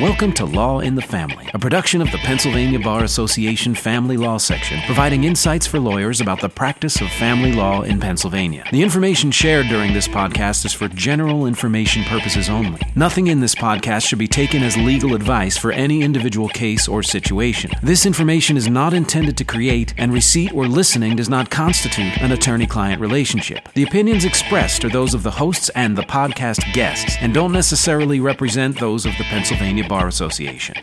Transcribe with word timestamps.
Welcome 0.00 0.32
to 0.34 0.46
Law 0.46 0.80
in 0.80 0.94
the 0.94 1.02
Family, 1.02 1.50
a 1.52 1.58
production 1.58 2.00
of 2.00 2.10
the 2.10 2.16
Pennsylvania 2.16 2.80
Bar 2.80 3.04
Association 3.04 3.74
Family 3.74 4.16
Law 4.16 4.38
Section, 4.38 4.80
providing 4.86 5.24
insights 5.24 5.66
for 5.66 5.78
lawyers 5.78 6.22
about 6.22 6.40
the 6.40 6.48
practice 6.48 7.02
of 7.02 7.10
family 7.10 7.52
law 7.52 7.82
in 7.82 8.00
Pennsylvania. 8.00 8.64
The 8.72 8.80
information 8.80 9.30
shared 9.30 9.68
during 9.68 9.92
this 9.92 10.08
podcast 10.08 10.64
is 10.64 10.72
for 10.72 10.88
general 10.88 11.44
information 11.44 12.04
purposes 12.04 12.48
only. 12.48 12.80
Nothing 12.96 13.26
in 13.26 13.40
this 13.40 13.54
podcast 13.54 14.06
should 14.06 14.18
be 14.18 14.26
taken 14.26 14.62
as 14.62 14.74
legal 14.74 15.14
advice 15.14 15.58
for 15.58 15.70
any 15.70 16.00
individual 16.00 16.48
case 16.48 16.88
or 16.88 17.02
situation. 17.02 17.70
This 17.82 18.06
information 18.06 18.56
is 18.56 18.68
not 18.70 18.94
intended 18.94 19.36
to 19.36 19.44
create, 19.44 19.92
and 19.98 20.14
receipt 20.14 20.54
or 20.54 20.66
listening 20.66 21.14
does 21.14 21.28
not 21.28 21.50
constitute 21.50 22.16
an 22.22 22.32
attorney 22.32 22.66
client 22.66 23.02
relationship. 23.02 23.68
The 23.74 23.84
opinions 23.84 24.24
expressed 24.24 24.82
are 24.82 24.88
those 24.88 25.12
of 25.12 25.24
the 25.24 25.32
hosts 25.32 25.68
and 25.74 25.94
the 25.94 26.04
podcast 26.04 26.72
guests, 26.72 27.16
and 27.20 27.34
don't 27.34 27.52
necessarily 27.52 28.18
represent 28.18 28.80
those 28.80 29.04
of 29.04 29.12
the 29.18 29.24
Pennsylvania 29.24 29.88
Bar 29.90 30.06
Association. 30.06 30.76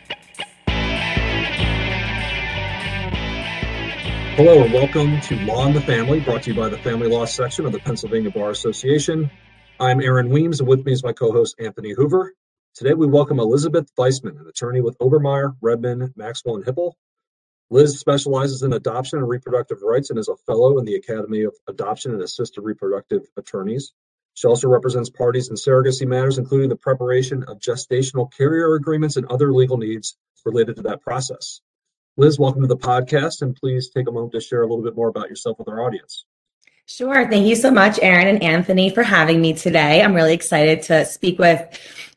Hello 4.36 4.62
and 4.66 4.74
welcome 4.74 5.22
to 5.22 5.36
Law 5.46 5.66
and 5.66 5.74
the 5.74 5.80
Family, 5.80 6.20
brought 6.20 6.44
to 6.44 6.52
you 6.52 6.60
by 6.60 6.68
the 6.68 6.78
Family 6.80 7.08
Law 7.08 7.24
section 7.24 7.66
of 7.66 7.72
the 7.72 7.80
Pennsylvania 7.80 8.32
Bar 8.32 8.50
Association. 8.50 9.32
I'm 9.80 10.02
Aaron 10.02 10.28
Weems, 10.30 10.60
and 10.60 10.68
with 10.68 10.86
me 10.86 10.92
is 10.92 11.06
my 11.06 11.14
co-host 11.14 11.56
Anthony 11.58 11.94
Hoover. 11.94 12.34
Today 12.76 12.96
we 12.96 13.08
welcome 13.08 13.40
Elizabeth 13.40 13.90
Weissman, 13.98 14.40
an 14.40 14.48
attorney 14.50 14.82
with 14.82 14.98
Obermayer, 14.98 15.56
Rebmann, 15.64 16.12
Maxwell, 16.18 16.58
and 16.58 16.66
Hippel. 16.66 16.98
Liz 17.70 17.98
specializes 17.98 18.62
in 18.62 18.74
adoption 18.74 19.20
and 19.20 19.30
reproductive 19.30 19.84
rights 19.84 20.10
and 20.10 20.20
is 20.20 20.28
a 20.28 20.36
fellow 20.46 20.80
in 20.80 20.86
the 20.86 20.96
Academy 20.96 21.44
of 21.44 21.56
Adoption 21.70 22.12
and 22.12 22.22
Assisted 22.22 22.60
Reproductive 22.62 23.22
Attorneys. 23.38 23.94
She 24.38 24.46
also 24.46 24.68
represents 24.68 25.10
parties 25.10 25.50
in 25.50 25.56
surrogacy 25.56 26.06
matters, 26.06 26.38
including 26.38 26.70
the 26.70 26.76
preparation 26.76 27.42
of 27.46 27.58
gestational 27.58 28.32
carrier 28.32 28.76
agreements 28.76 29.18
and 29.18 29.26
other 29.32 29.52
legal 29.52 29.78
needs 29.78 30.16
related 30.46 30.76
to 30.76 30.84
that 30.84 31.02
process. 31.02 31.62
Liz, 32.18 32.38
welcome 32.38 32.62
to 32.62 32.68
the 32.68 32.78
podcast, 32.78 33.42
and 33.42 33.56
please 33.56 33.90
take 33.90 34.08
a 34.08 34.12
moment 34.12 34.34
to 34.34 34.40
share 34.40 34.62
a 34.62 34.68
little 34.68 34.84
bit 34.84 34.96
more 34.96 35.08
about 35.08 35.28
yourself 35.28 35.58
with 35.58 35.68
our 35.68 35.84
audience. 35.84 36.26
Sure. 36.86 37.28
Thank 37.28 37.48
you 37.48 37.56
so 37.56 37.72
much, 37.72 37.98
Aaron 38.00 38.28
and 38.28 38.44
Anthony, 38.44 38.92
for 38.92 39.02
having 39.02 39.42
me 39.42 39.54
today. 39.54 40.04
I'm 40.04 40.14
really 40.14 40.36
excited 40.36 40.84
to 40.84 41.04
speak 41.06 41.40
with 41.40 41.68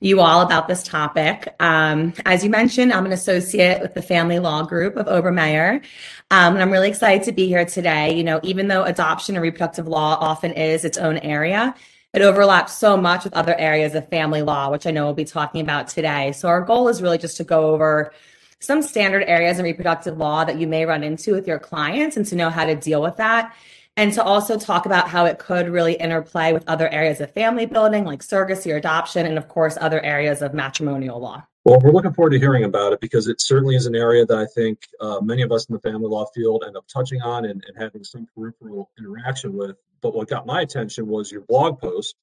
you 0.00 0.20
all 0.20 0.42
about 0.42 0.68
this 0.68 0.82
topic. 0.82 1.48
Um, 1.58 2.12
as 2.26 2.44
you 2.44 2.50
mentioned, 2.50 2.92
I'm 2.92 3.06
an 3.06 3.12
associate 3.12 3.80
with 3.80 3.94
the 3.94 4.02
Family 4.02 4.40
Law 4.40 4.64
Group 4.64 4.96
of 4.96 5.06
Obermayer. 5.06 5.82
Um, 6.30 6.52
and 6.52 6.62
I'm 6.62 6.70
really 6.70 6.90
excited 6.90 7.24
to 7.24 7.32
be 7.32 7.46
here 7.46 7.64
today. 7.64 8.14
You 8.14 8.24
know, 8.24 8.40
even 8.42 8.68
though 8.68 8.84
adoption 8.84 9.36
and 9.36 9.42
reproductive 9.42 9.88
law 9.88 10.18
often 10.20 10.52
is 10.52 10.84
its 10.84 10.98
own 10.98 11.16
area, 11.16 11.74
it 12.12 12.22
overlaps 12.22 12.76
so 12.76 12.96
much 12.96 13.24
with 13.24 13.34
other 13.34 13.54
areas 13.58 13.94
of 13.94 14.08
family 14.08 14.42
law, 14.42 14.70
which 14.70 14.86
I 14.86 14.90
know 14.90 15.04
we'll 15.04 15.14
be 15.14 15.24
talking 15.24 15.60
about 15.60 15.88
today. 15.88 16.32
So 16.32 16.48
our 16.48 16.60
goal 16.60 16.88
is 16.88 17.02
really 17.02 17.18
just 17.18 17.36
to 17.36 17.44
go 17.44 17.70
over 17.72 18.12
some 18.58 18.82
standard 18.82 19.24
areas 19.26 19.58
in 19.58 19.64
reproductive 19.64 20.18
law 20.18 20.44
that 20.44 20.58
you 20.58 20.66
may 20.66 20.84
run 20.84 21.02
into 21.02 21.32
with 21.32 21.46
your 21.46 21.58
clients 21.58 22.16
and 22.16 22.26
to 22.26 22.36
know 22.36 22.50
how 22.50 22.66
to 22.66 22.74
deal 22.74 23.00
with 23.00 23.16
that 23.16 23.54
and 23.96 24.12
to 24.12 24.22
also 24.22 24.58
talk 24.58 24.86
about 24.86 25.08
how 25.08 25.24
it 25.24 25.38
could 25.38 25.68
really 25.68 25.94
interplay 25.94 26.52
with 26.52 26.68
other 26.68 26.88
areas 26.88 27.20
of 27.20 27.32
family 27.32 27.66
building 27.66 28.04
like 28.04 28.22
surrogacy 28.22 28.72
or 28.72 28.76
adoption 28.76 29.26
and 29.26 29.38
of 29.38 29.48
course 29.48 29.78
other 29.80 30.00
areas 30.02 30.42
of 30.42 30.54
matrimonial 30.54 31.20
law 31.20 31.44
well 31.64 31.78
we're 31.80 31.92
looking 31.92 32.12
forward 32.12 32.30
to 32.30 32.38
hearing 32.38 32.64
about 32.64 32.92
it 32.92 33.00
because 33.00 33.28
it 33.28 33.40
certainly 33.40 33.76
is 33.76 33.86
an 33.86 33.94
area 33.94 34.24
that 34.24 34.38
i 34.38 34.46
think 34.54 34.78
uh, 35.00 35.20
many 35.20 35.42
of 35.42 35.52
us 35.52 35.66
in 35.66 35.74
the 35.74 35.80
family 35.80 36.08
law 36.08 36.26
field 36.34 36.64
end 36.66 36.76
up 36.76 36.84
touching 36.92 37.20
on 37.22 37.44
and, 37.44 37.62
and 37.66 37.76
having 37.78 38.04
some 38.04 38.26
peripheral 38.34 38.90
interaction 38.98 39.52
with 39.52 39.76
but 40.00 40.14
what 40.14 40.28
got 40.28 40.46
my 40.46 40.62
attention 40.62 41.06
was 41.06 41.30
your 41.30 41.42
blog 41.42 41.78
post 41.80 42.16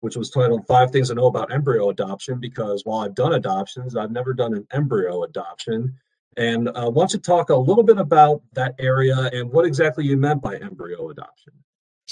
which 0.00 0.16
was 0.16 0.30
titled 0.30 0.66
Five 0.66 0.90
Things 0.90 1.10
I 1.10 1.14
Know 1.14 1.26
About 1.26 1.52
Embryo 1.52 1.90
Adoption, 1.90 2.40
because 2.40 2.82
while 2.84 3.00
I've 3.00 3.14
done 3.14 3.34
adoptions, 3.34 3.96
I've 3.96 4.10
never 4.10 4.32
done 4.32 4.54
an 4.54 4.66
embryo 4.72 5.22
adoption. 5.24 5.94
And 6.36 6.68
I 6.70 6.84
uh, 6.84 6.90
want 6.90 7.10
to 7.10 7.18
talk 7.18 7.50
a 7.50 7.56
little 7.56 7.82
bit 7.82 7.98
about 7.98 8.42
that 8.54 8.74
area 8.78 9.16
and 9.32 9.50
what 9.50 9.66
exactly 9.66 10.04
you 10.04 10.16
meant 10.16 10.40
by 10.40 10.56
embryo 10.56 11.10
adoption. 11.10 11.52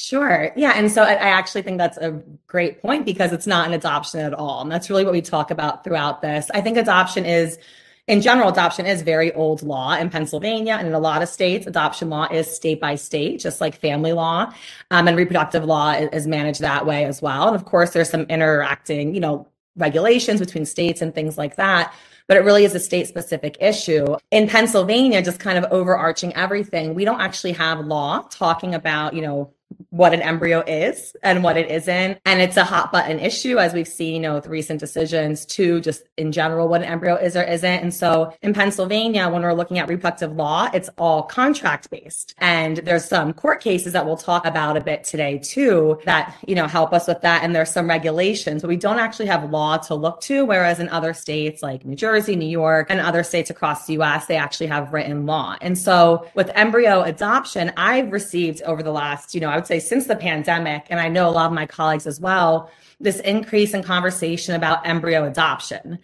Sure. 0.00 0.52
Yeah. 0.54 0.74
And 0.76 0.92
so 0.92 1.02
I, 1.02 1.14
I 1.14 1.28
actually 1.30 1.62
think 1.62 1.78
that's 1.78 1.98
a 1.98 2.22
great 2.46 2.80
point 2.80 3.04
because 3.04 3.32
it's 3.32 3.48
not 3.48 3.66
an 3.66 3.74
adoption 3.74 4.20
at 4.20 4.32
all. 4.32 4.60
And 4.62 4.70
that's 4.70 4.88
really 4.88 5.04
what 5.04 5.12
we 5.12 5.20
talk 5.20 5.50
about 5.50 5.82
throughout 5.82 6.22
this. 6.22 6.48
I 6.54 6.60
think 6.60 6.76
adoption 6.76 7.24
is 7.24 7.58
in 8.06 8.22
general, 8.22 8.48
adoption 8.48 8.86
is 8.86 9.02
very 9.02 9.32
old 9.32 9.60
law 9.64 9.96
in 9.96 10.08
Pennsylvania 10.08 10.74
and 10.74 10.86
in 10.86 10.94
a 10.94 11.00
lot 11.00 11.20
of 11.20 11.28
states. 11.28 11.66
Adoption 11.66 12.10
law 12.10 12.28
is 12.30 12.48
state 12.48 12.80
by 12.80 12.94
state, 12.94 13.40
just 13.40 13.60
like 13.60 13.74
family 13.74 14.12
law, 14.12 14.52
um, 14.92 15.08
and 15.08 15.16
reproductive 15.16 15.64
law 15.64 15.90
is, 15.90 16.08
is, 16.12 16.26
managed 16.28 16.60
that 16.60 16.86
way 16.86 17.04
as 17.04 17.20
well. 17.20 17.48
And 17.48 17.56
of 17.56 17.64
course, 17.64 17.90
there's 17.90 18.08
some 18.08 18.22
interacting, 18.22 19.14
you 19.14 19.20
know, 19.20 19.48
regulations 19.74 20.38
between 20.38 20.64
states 20.64 21.02
and 21.02 21.12
things 21.12 21.36
like 21.36 21.56
that 21.56 21.92
but 22.28 22.36
it 22.36 22.40
really 22.40 22.64
is 22.64 22.74
a 22.74 22.78
state 22.78 23.08
specific 23.08 23.56
issue. 23.58 24.14
In 24.30 24.48
Pennsylvania, 24.48 25.22
just 25.22 25.40
kind 25.40 25.56
of 25.56 25.64
overarching 25.72 26.36
everything, 26.36 26.94
we 26.94 27.06
don't 27.06 27.22
actually 27.22 27.52
have 27.52 27.80
law 27.80 28.20
talking 28.30 28.74
about, 28.74 29.14
you 29.14 29.22
know, 29.22 29.54
what 29.90 30.12
an 30.12 30.20
embryo 30.20 30.62
is 30.66 31.16
and 31.22 31.42
what 31.42 31.56
it 31.56 31.70
isn't. 31.70 32.18
And 32.24 32.40
it's 32.40 32.56
a 32.56 32.64
hot 32.64 32.92
button 32.92 33.18
issue, 33.18 33.58
as 33.58 33.72
we've 33.72 33.88
seen, 33.88 34.14
you 34.14 34.20
know, 34.20 34.34
with 34.34 34.46
recent 34.46 34.80
decisions 34.80 35.46
to 35.46 35.80
just 35.80 36.02
in 36.16 36.32
general 36.32 36.68
what 36.68 36.82
an 36.82 36.88
embryo 36.88 37.16
is 37.16 37.36
or 37.36 37.42
isn't. 37.42 37.82
And 37.82 37.92
so 37.92 38.34
in 38.42 38.52
Pennsylvania, 38.54 39.28
when 39.28 39.42
we're 39.42 39.54
looking 39.54 39.78
at 39.78 39.88
reproductive 39.88 40.32
law, 40.32 40.68
it's 40.74 40.90
all 40.98 41.22
contract 41.22 41.90
based. 41.90 42.34
And 42.38 42.78
there's 42.78 43.04
some 43.04 43.32
court 43.32 43.60
cases 43.60 43.92
that 43.92 44.04
we'll 44.04 44.16
talk 44.16 44.46
about 44.46 44.76
a 44.76 44.80
bit 44.80 45.04
today 45.04 45.38
too 45.38 46.00
that, 46.04 46.34
you 46.46 46.54
know, 46.54 46.66
help 46.66 46.92
us 46.92 47.06
with 47.06 47.20
that. 47.22 47.42
And 47.42 47.54
there's 47.54 47.70
some 47.70 47.88
regulations, 47.88 48.62
but 48.62 48.68
we 48.68 48.76
don't 48.76 48.98
actually 48.98 49.26
have 49.26 49.50
law 49.50 49.78
to 49.78 49.94
look 49.94 50.20
to. 50.22 50.44
Whereas 50.44 50.80
in 50.80 50.88
other 50.88 51.14
states 51.14 51.62
like 51.62 51.84
New 51.84 51.96
Jersey, 51.96 52.36
New 52.36 52.48
York, 52.48 52.88
and 52.90 53.00
other 53.00 53.22
states 53.22 53.50
across 53.50 53.86
the 53.86 53.94
US, 54.00 54.26
they 54.26 54.36
actually 54.36 54.66
have 54.66 54.92
written 54.92 55.26
law. 55.26 55.56
And 55.60 55.78
so 55.78 56.26
with 56.34 56.50
embryo 56.54 57.02
adoption, 57.02 57.72
I've 57.76 58.12
received 58.12 58.62
over 58.62 58.82
the 58.82 58.92
last, 58.92 59.34
you 59.34 59.40
know, 59.40 59.57
would 59.58 59.66
say 59.66 59.80
since 59.80 60.06
the 60.06 60.16
pandemic, 60.16 60.86
and 60.90 61.00
I 61.00 61.08
know 61.08 61.28
a 61.28 61.30
lot 61.30 61.46
of 61.46 61.52
my 61.52 61.66
colleagues 61.66 62.06
as 62.06 62.20
well, 62.20 62.70
this 63.00 63.20
increase 63.20 63.74
in 63.74 63.82
conversation 63.82 64.54
about 64.54 64.86
embryo 64.86 65.24
adoption. 65.24 65.98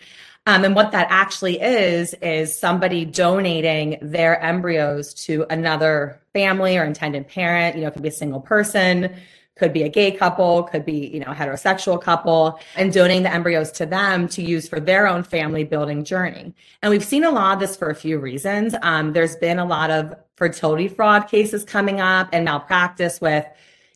Um, 0.47 0.65
and 0.65 0.75
what 0.75 0.93
that 0.93 1.07
actually 1.09 1.61
is, 1.61 2.15
is 2.15 2.59
somebody 2.59 3.07
donating 3.07 3.99
their 4.03 4.39
embryos 4.41 5.15
to 5.25 5.47
another 5.49 6.21
family 6.35 6.77
or 6.77 6.85
intended 6.85 7.29
parent. 7.29 7.77
You 7.77 7.83
know, 7.83 7.89
it 7.89 7.93
could 7.93 8.03
be 8.03 8.11
a 8.11 8.13
single 8.13 8.41
person, 8.41 9.15
could 9.57 9.73
be 9.73 9.83
a 9.85 9.89
gay 9.89 10.11
couple, 10.11 10.65
could 10.65 10.85
be, 10.85 11.09
you 11.09 11.21
know, 11.21 11.31
a 11.31 11.35
heterosexual 11.35 12.01
couple, 12.01 12.59
and 12.77 12.93
donating 12.93 13.23
the 13.23 13.33
embryos 13.33 13.71
to 13.73 13.87
them 13.87 14.29
to 14.29 14.43
use 14.43 14.69
for 14.69 14.81
their 14.81 15.07
own 15.07 15.23
family 15.23 15.65
building 15.65 16.05
journey. 16.05 16.55
And 16.83 16.91
we've 16.91 17.05
seen 17.05 17.25
a 17.25 17.31
lot 17.31 17.55
of 17.55 17.61
this 17.61 17.77
for 17.77 17.91
a 17.91 17.95
few 17.95 18.19
reasons. 18.19 18.75
Um, 18.83 19.13
there's 19.13 19.37
been 19.37 19.59
a 19.59 19.65
lot 19.65 19.91
of 19.91 20.15
fertility 20.37 20.89
fraud 20.89 21.29
cases 21.29 21.65
coming 21.65 22.01
up 22.01 22.29
and 22.33 22.45
malpractice 22.45 23.21
with 23.21 23.47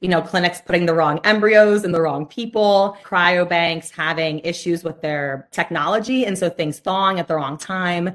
you 0.00 0.08
know, 0.08 0.22
clinics 0.22 0.60
putting 0.60 0.86
the 0.86 0.94
wrong 0.94 1.18
embryos 1.24 1.84
in 1.84 1.90
the 1.90 2.00
wrong 2.00 2.24
people, 2.24 2.96
cryobanks 3.02 3.90
having 3.90 4.38
issues 4.40 4.84
with 4.84 5.00
their 5.00 5.48
technology. 5.50 6.24
And 6.24 6.38
so 6.38 6.48
things 6.48 6.78
thawing 6.78 7.18
at 7.18 7.26
the 7.26 7.34
wrong 7.34 7.58
time. 7.58 8.14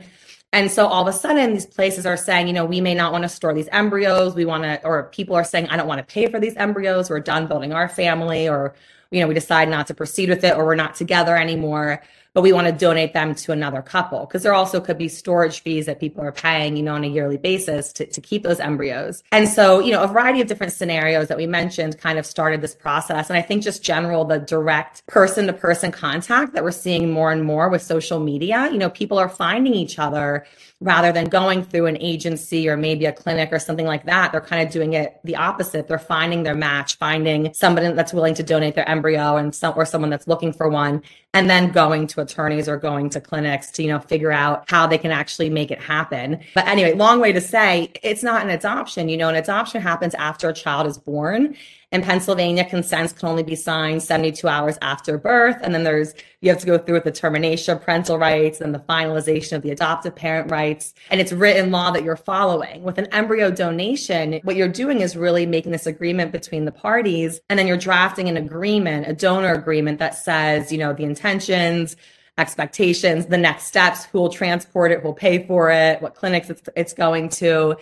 And 0.53 0.71
so 0.71 0.85
all 0.87 1.05
of 1.05 1.13
a 1.13 1.17
sudden, 1.17 1.53
these 1.53 1.65
places 1.65 2.05
are 2.05 2.15
saying, 2.15 2.47
you 2.47 2.53
know, 2.53 2.63
we 2.63 2.79
may 2.79 2.93
not 2.93 3.11
want 3.11 3.23
to 3.23 3.29
store 3.29 3.53
these 3.55 3.67
embryos. 3.71 4.35
We 4.35 4.45
want 4.45 4.63
to, 4.63 4.85
or 4.85 5.03
people 5.05 5.35
are 5.35 5.43
saying, 5.43 5.67
I 5.67 5.77
don't 5.77 5.87
want 5.87 5.97
to 5.97 6.13
pay 6.13 6.27
for 6.27 6.39
these 6.39 6.55
embryos. 6.55 7.09
We're 7.09 7.19
done 7.19 7.47
building 7.47 7.73
our 7.73 7.89
family, 7.89 8.47
or, 8.47 8.75
you 9.09 9.19
know, 9.19 9.27
we 9.27 9.33
decide 9.33 9.67
not 9.67 9.87
to 9.87 9.95
proceed 9.95 10.29
with 10.29 10.43
it, 10.43 10.55
or 10.55 10.63
we're 10.63 10.75
not 10.75 10.93
together 10.95 11.35
anymore 11.35 12.03
but 12.33 12.41
we 12.41 12.51
want 12.51 12.67
to 12.67 12.73
donate 12.73 13.13
them 13.13 13.35
to 13.35 13.51
another 13.51 13.81
couple 13.81 14.21
because 14.21 14.43
there 14.43 14.53
also 14.53 14.81
could 14.81 14.97
be 14.97 15.07
storage 15.07 15.61
fees 15.61 15.85
that 15.85 15.99
people 15.99 16.23
are 16.23 16.31
paying, 16.31 16.75
you 16.75 16.83
know, 16.83 16.95
on 16.95 17.03
a 17.03 17.07
yearly 17.07 17.37
basis 17.37 17.93
to, 17.93 18.05
to 18.07 18.21
keep 18.21 18.43
those 18.43 18.59
embryos. 18.59 19.23
And 19.31 19.47
so, 19.47 19.79
you 19.79 19.91
know, 19.91 20.03
a 20.03 20.07
variety 20.07 20.41
of 20.41 20.47
different 20.47 20.73
scenarios 20.73 21.27
that 21.27 21.37
we 21.37 21.45
mentioned 21.45 21.99
kind 21.99 22.17
of 22.17 22.25
started 22.25 22.61
this 22.61 22.75
process. 22.75 23.29
And 23.29 23.37
I 23.37 23.41
think 23.41 23.63
just 23.63 23.83
general, 23.83 24.25
the 24.25 24.39
direct 24.39 25.05
person 25.07 25.47
to 25.47 25.53
person 25.53 25.91
contact 25.91 26.53
that 26.53 26.63
we're 26.63 26.71
seeing 26.71 27.11
more 27.11 27.31
and 27.31 27.43
more 27.43 27.69
with 27.69 27.81
social 27.81 28.19
media, 28.19 28.69
you 28.71 28.77
know, 28.77 28.89
people 28.89 29.19
are 29.19 29.29
finding 29.29 29.73
each 29.73 29.99
other 29.99 30.45
rather 30.83 31.11
than 31.11 31.25
going 31.29 31.63
through 31.63 31.85
an 31.85 31.97
agency 32.01 32.67
or 32.67 32.75
maybe 32.75 33.05
a 33.05 33.11
clinic 33.11 33.51
or 33.51 33.59
something 33.59 33.85
like 33.85 34.05
that. 34.05 34.31
They're 34.31 34.41
kind 34.41 34.65
of 34.65 34.73
doing 34.73 34.93
it 34.93 35.19
the 35.23 35.37
opposite. 35.37 35.87
They're 35.87 35.97
finding 35.97 36.43
their 36.43 36.55
match, 36.55 36.97
finding 36.97 37.53
somebody 37.53 37.91
that's 37.93 38.13
willing 38.13 38.33
to 38.35 38.43
donate 38.43 38.75
their 38.75 38.87
embryo 38.87 39.37
and 39.37 39.55
some, 39.55 39.73
or 39.77 39.85
someone 39.85 40.09
that's 40.09 40.27
looking 40.27 40.51
for 40.51 40.67
one, 40.67 41.01
and 41.33 41.49
then 41.49 41.71
going 41.71 42.07
to 42.07 42.21
attorneys 42.23 42.67
or 42.67 42.77
going 42.77 43.09
to 43.11 43.21
clinics 43.21 43.69
to, 43.71 43.83
you 43.83 43.89
know, 43.89 43.99
figure 43.99 44.31
out 44.31 44.63
how 44.69 44.87
they 44.87 44.97
can 44.97 45.11
actually 45.11 45.49
make 45.49 45.69
it 45.69 45.79
happen. 45.79 46.39
But 46.55 46.67
anyway, 46.67 46.93
long 46.93 47.19
way 47.19 47.31
to 47.31 47.41
say 47.41 47.91
it's 48.01 48.23
not 48.23 48.43
an 48.43 48.49
adoption. 48.49 49.09
You 49.09 49.17
know, 49.17 49.29
an 49.29 49.35
adoption 49.35 49.81
happens 49.81 50.15
after 50.15 50.49
a 50.49 50.53
child 50.53 50.87
is 50.87 50.97
born. 50.97 51.55
In 51.93 52.01
Pennsylvania, 52.01 52.65
consents 52.65 53.13
can 53.13 53.29
only 53.29 53.43
be 53.43 53.55
signed 53.55 54.01
72 54.01 54.47
hours 54.47 54.79
after 54.81 55.15
birth. 55.15 55.57
And 55.61 55.75
then 55.75 55.83
there's, 55.83 56.15
you 56.41 56.49
have 56.49 56.57
to 56.57 56.65
go 56.65 56.79
through 56.79 56.95
with 56.95 57.03
the 57.03 57.11
termination 57.11 57.77
of 57.77 57.83
parental 57.83 58.17
rights 58.17 58.61
and 58.61 58.73
the 58.73 58.79
finalization 58.79 59.53
of 59.57 59.61
the 59.61 59.69
adoptive 59.69 60.15
parent 60.15 60.49
rights. 60.49 60.95
And 61.11 61.21
it's 61.21 61.31
written 61.31 61.69
law 61.69 61.91
that 61.91 62.03
you're 62.03 62.15
following. 62.15 62.81
With 62.81 62.97
an 62.97 63.05
embryo 63.11 63.51
donation, 63.51 64.39
what 64.41 64.55
you're 64.55 64.67
doing 64.67 65.01
is 65.01 65.15
really 65.15 65.45
making 65.45 65.71
this 65.71 65.85
agreement 65.85 66.31
between 66.31 66.65
the 66.65 66.71
parties. 66.71 67.39
And 67.47 67.59
then 67.59 67.67
you're 67.67 67.77
drafting 67.77 68.27
an 68.27 68.37
agreement, 68.37 69.07
a 69.07 69.13
donor 69.13 69.53
agreement 69.53 69.99
that 69.99 70.15
says, 70.15 70.71
you 70.71 70.79
know, 70.79 70.93
the 70.93 71.03
intentions, 71.03 71.95
expectations, 72.39 73.27
the 73.27 73.37
next 73.37 73.65
steps, 73.65 74.05
who 74.05 74.17
will 74.19 74.29
transport 74.29 74.91
it, 74.91 75.01
who 75.01 75.09
will 75.09 75.13
pay 75.13 75.45
for 75.45 75.69
it, 75.69 76.01
what 76.01 76.15
clinics 76.15 76.49
it's, 76.49 76.63
it's 76.75 76.93
going 76.93 77.29
to. 77.29 77.75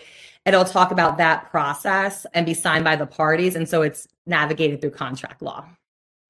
It'll 0.46 0.66
talk 0.66 0.92
about 0.92 1.18
that 1.18 1.52
process 1.52 2.26
and 2.34 2.46
be 2.46 2.54
signed 2.54 2.84
by 2.84 2.96
the 2.96 3.06
parties. 3.06 3.56
And 3.56 3.70
so 3.70 3.84
it's 3.84 4.08
navigated 4.26 4.82
through 4.82 4.92
contract 4.92 5.42
law. 5.42 5.66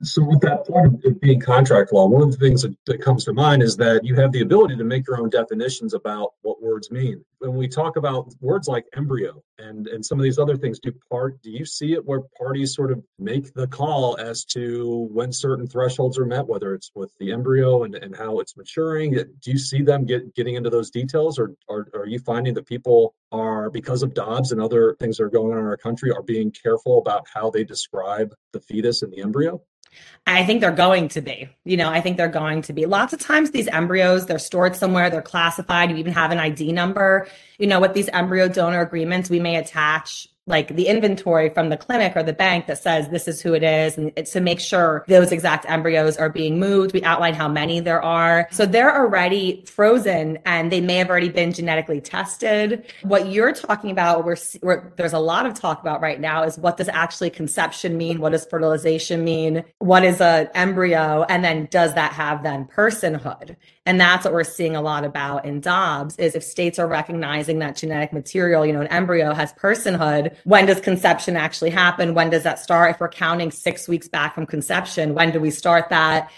So, 0.04 0.24
with 0.24 0.42
that 0.42 0.66
point 0.66 1.06
of 1.06 1.22
being 1.22 1.40
contract 1.40 1.94
law, 1.94 2.08
one 2.08 2.24
of 2.24 2.32
the 2.32 2.38
things 2.38 2.64
that, 2.64 2.76
that, 2.88 3.02
comes 3.02 3.24
to 3.26 3.34
mind 3.34 3.62
is 3.62 3.78
that 3.78 4.04
you 4.04 4.16
have 4.16 4.32
the 4.32 4.42
ability 4.42 4.76
to 4.78 4.84
make 4.84 5.06
your 5.08 5.20
own 5.20 5.30
definitions 5.30 5.94
about 5.94 6.32
what 6.42 6.62
words 6.62 6.90
mean. 6.90 7.24
When 7.38 7.56
we 7.56 7.68
talk 7.68 7.98
about 7.98 8.34
words 8.42 8.68
like 8.68 8.86
embryo 8.96 9.44
and 9.60 9.88
and 9.88 10.04
some 10.04 10.20
of 10.20 10.24
these 10.24 10.40
other 10.40 10.58
things, 10.58 10.80
do 10.80 10.92
part 11.10 11.40
do 11.44 11.52
you 11.52 11.66
see 11.66 11.94
it 11.94 12.04
where 12.04 12.22
parties 12.36 12.74
sort 12.74 12.92
of 12.92 13.04
make 13.20 13.54
the 13.54 13.68
call 13.68 14.18
as 14.20 14.44
to 14.46 15.08
when 15.12 15.32
certain 15.32 15.68
thresholds 15.68 16.18
are 16.18 16.26
met, 16.26 16.48
whether 16.48 16.74
it's 16.74 16.92
with 16.96 17.12
the 17.20 17.32
embryo 17.32 17.84
and, 17.84 17.94
and 17.94 18.16
how 18.16 18.40
it's 18.40 18.58
maturing? 18.58 19.14
Do 19.14 19.52
you 19.52 19.60
see 19.60 19.84
them 19.84 20.06
get 20.06 20.34
getting 20.34 20.56
into 20.56 20.72
those 20.72 20.90
details, 20.90 21.38
or, 21.38 21.54
or 21.68 21.88
are 21.94 22.08
you 22.08 22.20
finding 22.20 22.56
that 22.56 22.66
people 22.66 23.14
are 23.32 23.70
because 23.70 24.02
of 24.02 24.16
Dobbs 24.16 24.52
and 24.52 24.60
other 24.60 24.96
things 25.00 25.18
that 25.18 25.26
are 25.26 25.30
going 25.30 25.54
on 25.54 25.60
in 25.60 25.66
our 25.66 25.78
country 25.78 26.12
are 26.12 26.24
being 26.24 26.52
careful 26.52 26.98
about 26.98 27.28
how 27.32 27.52
they 27.52 27.64
describe 27.64 28.34
the 28.52 28.60
fetus 28.60 29.04
and 29.04 29.14
the 29.14 29.22
embryo? 29.22 29.62
I 30.28 30.46
think 30.46 30.62
they're 30.62 30.72
going 30.72 31.08
to 31.10 31.22
be. 31.22 31.50
You 31.66 31.78
know, 31.78 31.90
I 31.90 32.02
think 32.02 32.18
they're 32.18 32.28
going 32.28 32.62
to 32.64 32.74
be. 32.74 32.86
Lots 32.86 33.14
of 33.14 33.20
times 33.20 33.52
these 33.52 33.68
embryos, 33.68 34.26
they're 34.26 34.40
stored 34.40 34.76
somewhere, 34.76 35.10
they're 35.10 35.22
classified, 35.22 35.90
you 35.90 35.98
even 35.98 36.14
have 36.14 36.32
an 36.32 36.40
ID 36.40 36.72
number. 36.72 37.28
You 37.58 37.68
know, 37.68 37.80
with 37.80 37.94
these 37.94 38.10
embryo 38.10 38.48
donor 38.48 38.82
agreements, 38.82 39.30
we 39.30 39.40
may 39.40 39.56
attach 39.56 40.28
like 40.48 40.76
the 40.76 40.88
inventory 40.88 41.50
from 41.50 41.70
the 41.70 41.78
clinic 41.78 42.16
or 42.16 42.24
the 42.24 42.34
bank 42.34 42.66
that 42.66 42.82
says 42.82 43.10
this 43.10 43.28
is 43.28 43.42
who 43.42 43.54
it 43.54 43.64
is 43.64 43.98
and 43.98 44.12
it's 44.16 44.32
to 44.32 44.42
make 44.42 44.60
sure 44.60 45.06
those 45.08 45.32
exact 45.32 45.66
embryos 45.70 46.18
are 46.18 46.30
being 46.30 46.60
moved. 46.60 46.94
We 46.94 47.04
outline 47.04 47.36
how 47.36 47.48
many 47.48 47.80
there 47.80 48.02
are. 48.02 48.48
So 48.52 48.66
they're 48.66 48.96
already 48.96 49.64
frozen 49.66 50.40
and 50.46 50.72
they 50.72 50.82
may 50.82 50.96
have 50.96 51.10
already 51.10 51.30
been 51.30 51.54
genetically 51.54 52.02
tested. 52.02 52.86
What 53.04 53.28
you're 53.28 53.54
talking 53.54 53.92
about, 53.92 54.26
where, 54.26 54.38
where 54.62 54.92
there's 54.98 55.14
a 55.14 55.20
lot 55.20 55.46
of 55.46 55.54
talk 55.54 55.80
about 55.80 56.02
right 56.02 56.20
now 56.20 56.44
is 56.44 56.58
what 56.58 56.78
does 56.78 56.90
actually 56.90 57.30
conception 57.30 57.96
mean? 57.96 58.20
What 58.20 58.32
does 58.32 58.46
fertilization 58.46 59.24
mean? 59.24 59.64
What 59.78 60.04
is 60.04 60.22
an 60.22 60.50
embryo? 60.56 61.24
And 61.30 61.44
then 61.44 61.68
does 61.70 61.94
that 61.94 62.14
have 62.14 62.42
then 62.42 62.66
personhood? 62.66 63.56
And 63.86 64.00
that's 64.00 64.26
what 64.26 64.34
we're 64.34 64.44
seeing 64.44 64.76
a 64.76 64.82
lot 64.82 65.04
about 65.04 65.44
in 65.44 65.60
Dobbs 65.60 66.16
is 66.18 66.36
if 66.36 66.44
states 66.44 66.78
are 66.78 66.88
recognizing 66.88 67.60
that 67.60 67.76
genetic 67.76 68.14
material, 68.14 68.66
you 68.66 68.74
know, 68.74 68.82
an 68.82 68.88
embryo 68.88 69.34
has 69.34 69.54
personhood, 69.54 70.31
when 70.44 70.66
does 70.66 70.80
conception 70.80 71.36
actually 71.36 71.70
happen? 71.70 72.14
When 72.14 72.30
does 72.30 72.44
that 72.44 72.60
start? 72.60 72.92
If 72.92 73.00
we're 73.00 73.10
counting 73.10 73.52
six 73.52 73.88
weeks 73.88 74.08
back 74.08 74.36
from 74.36 74.46
conception, 74.46 75.14
when 75.14 75.32
do 75.32 75.40
we 75.40 75.52
start 75.52 75.90
that? 75.90 76.32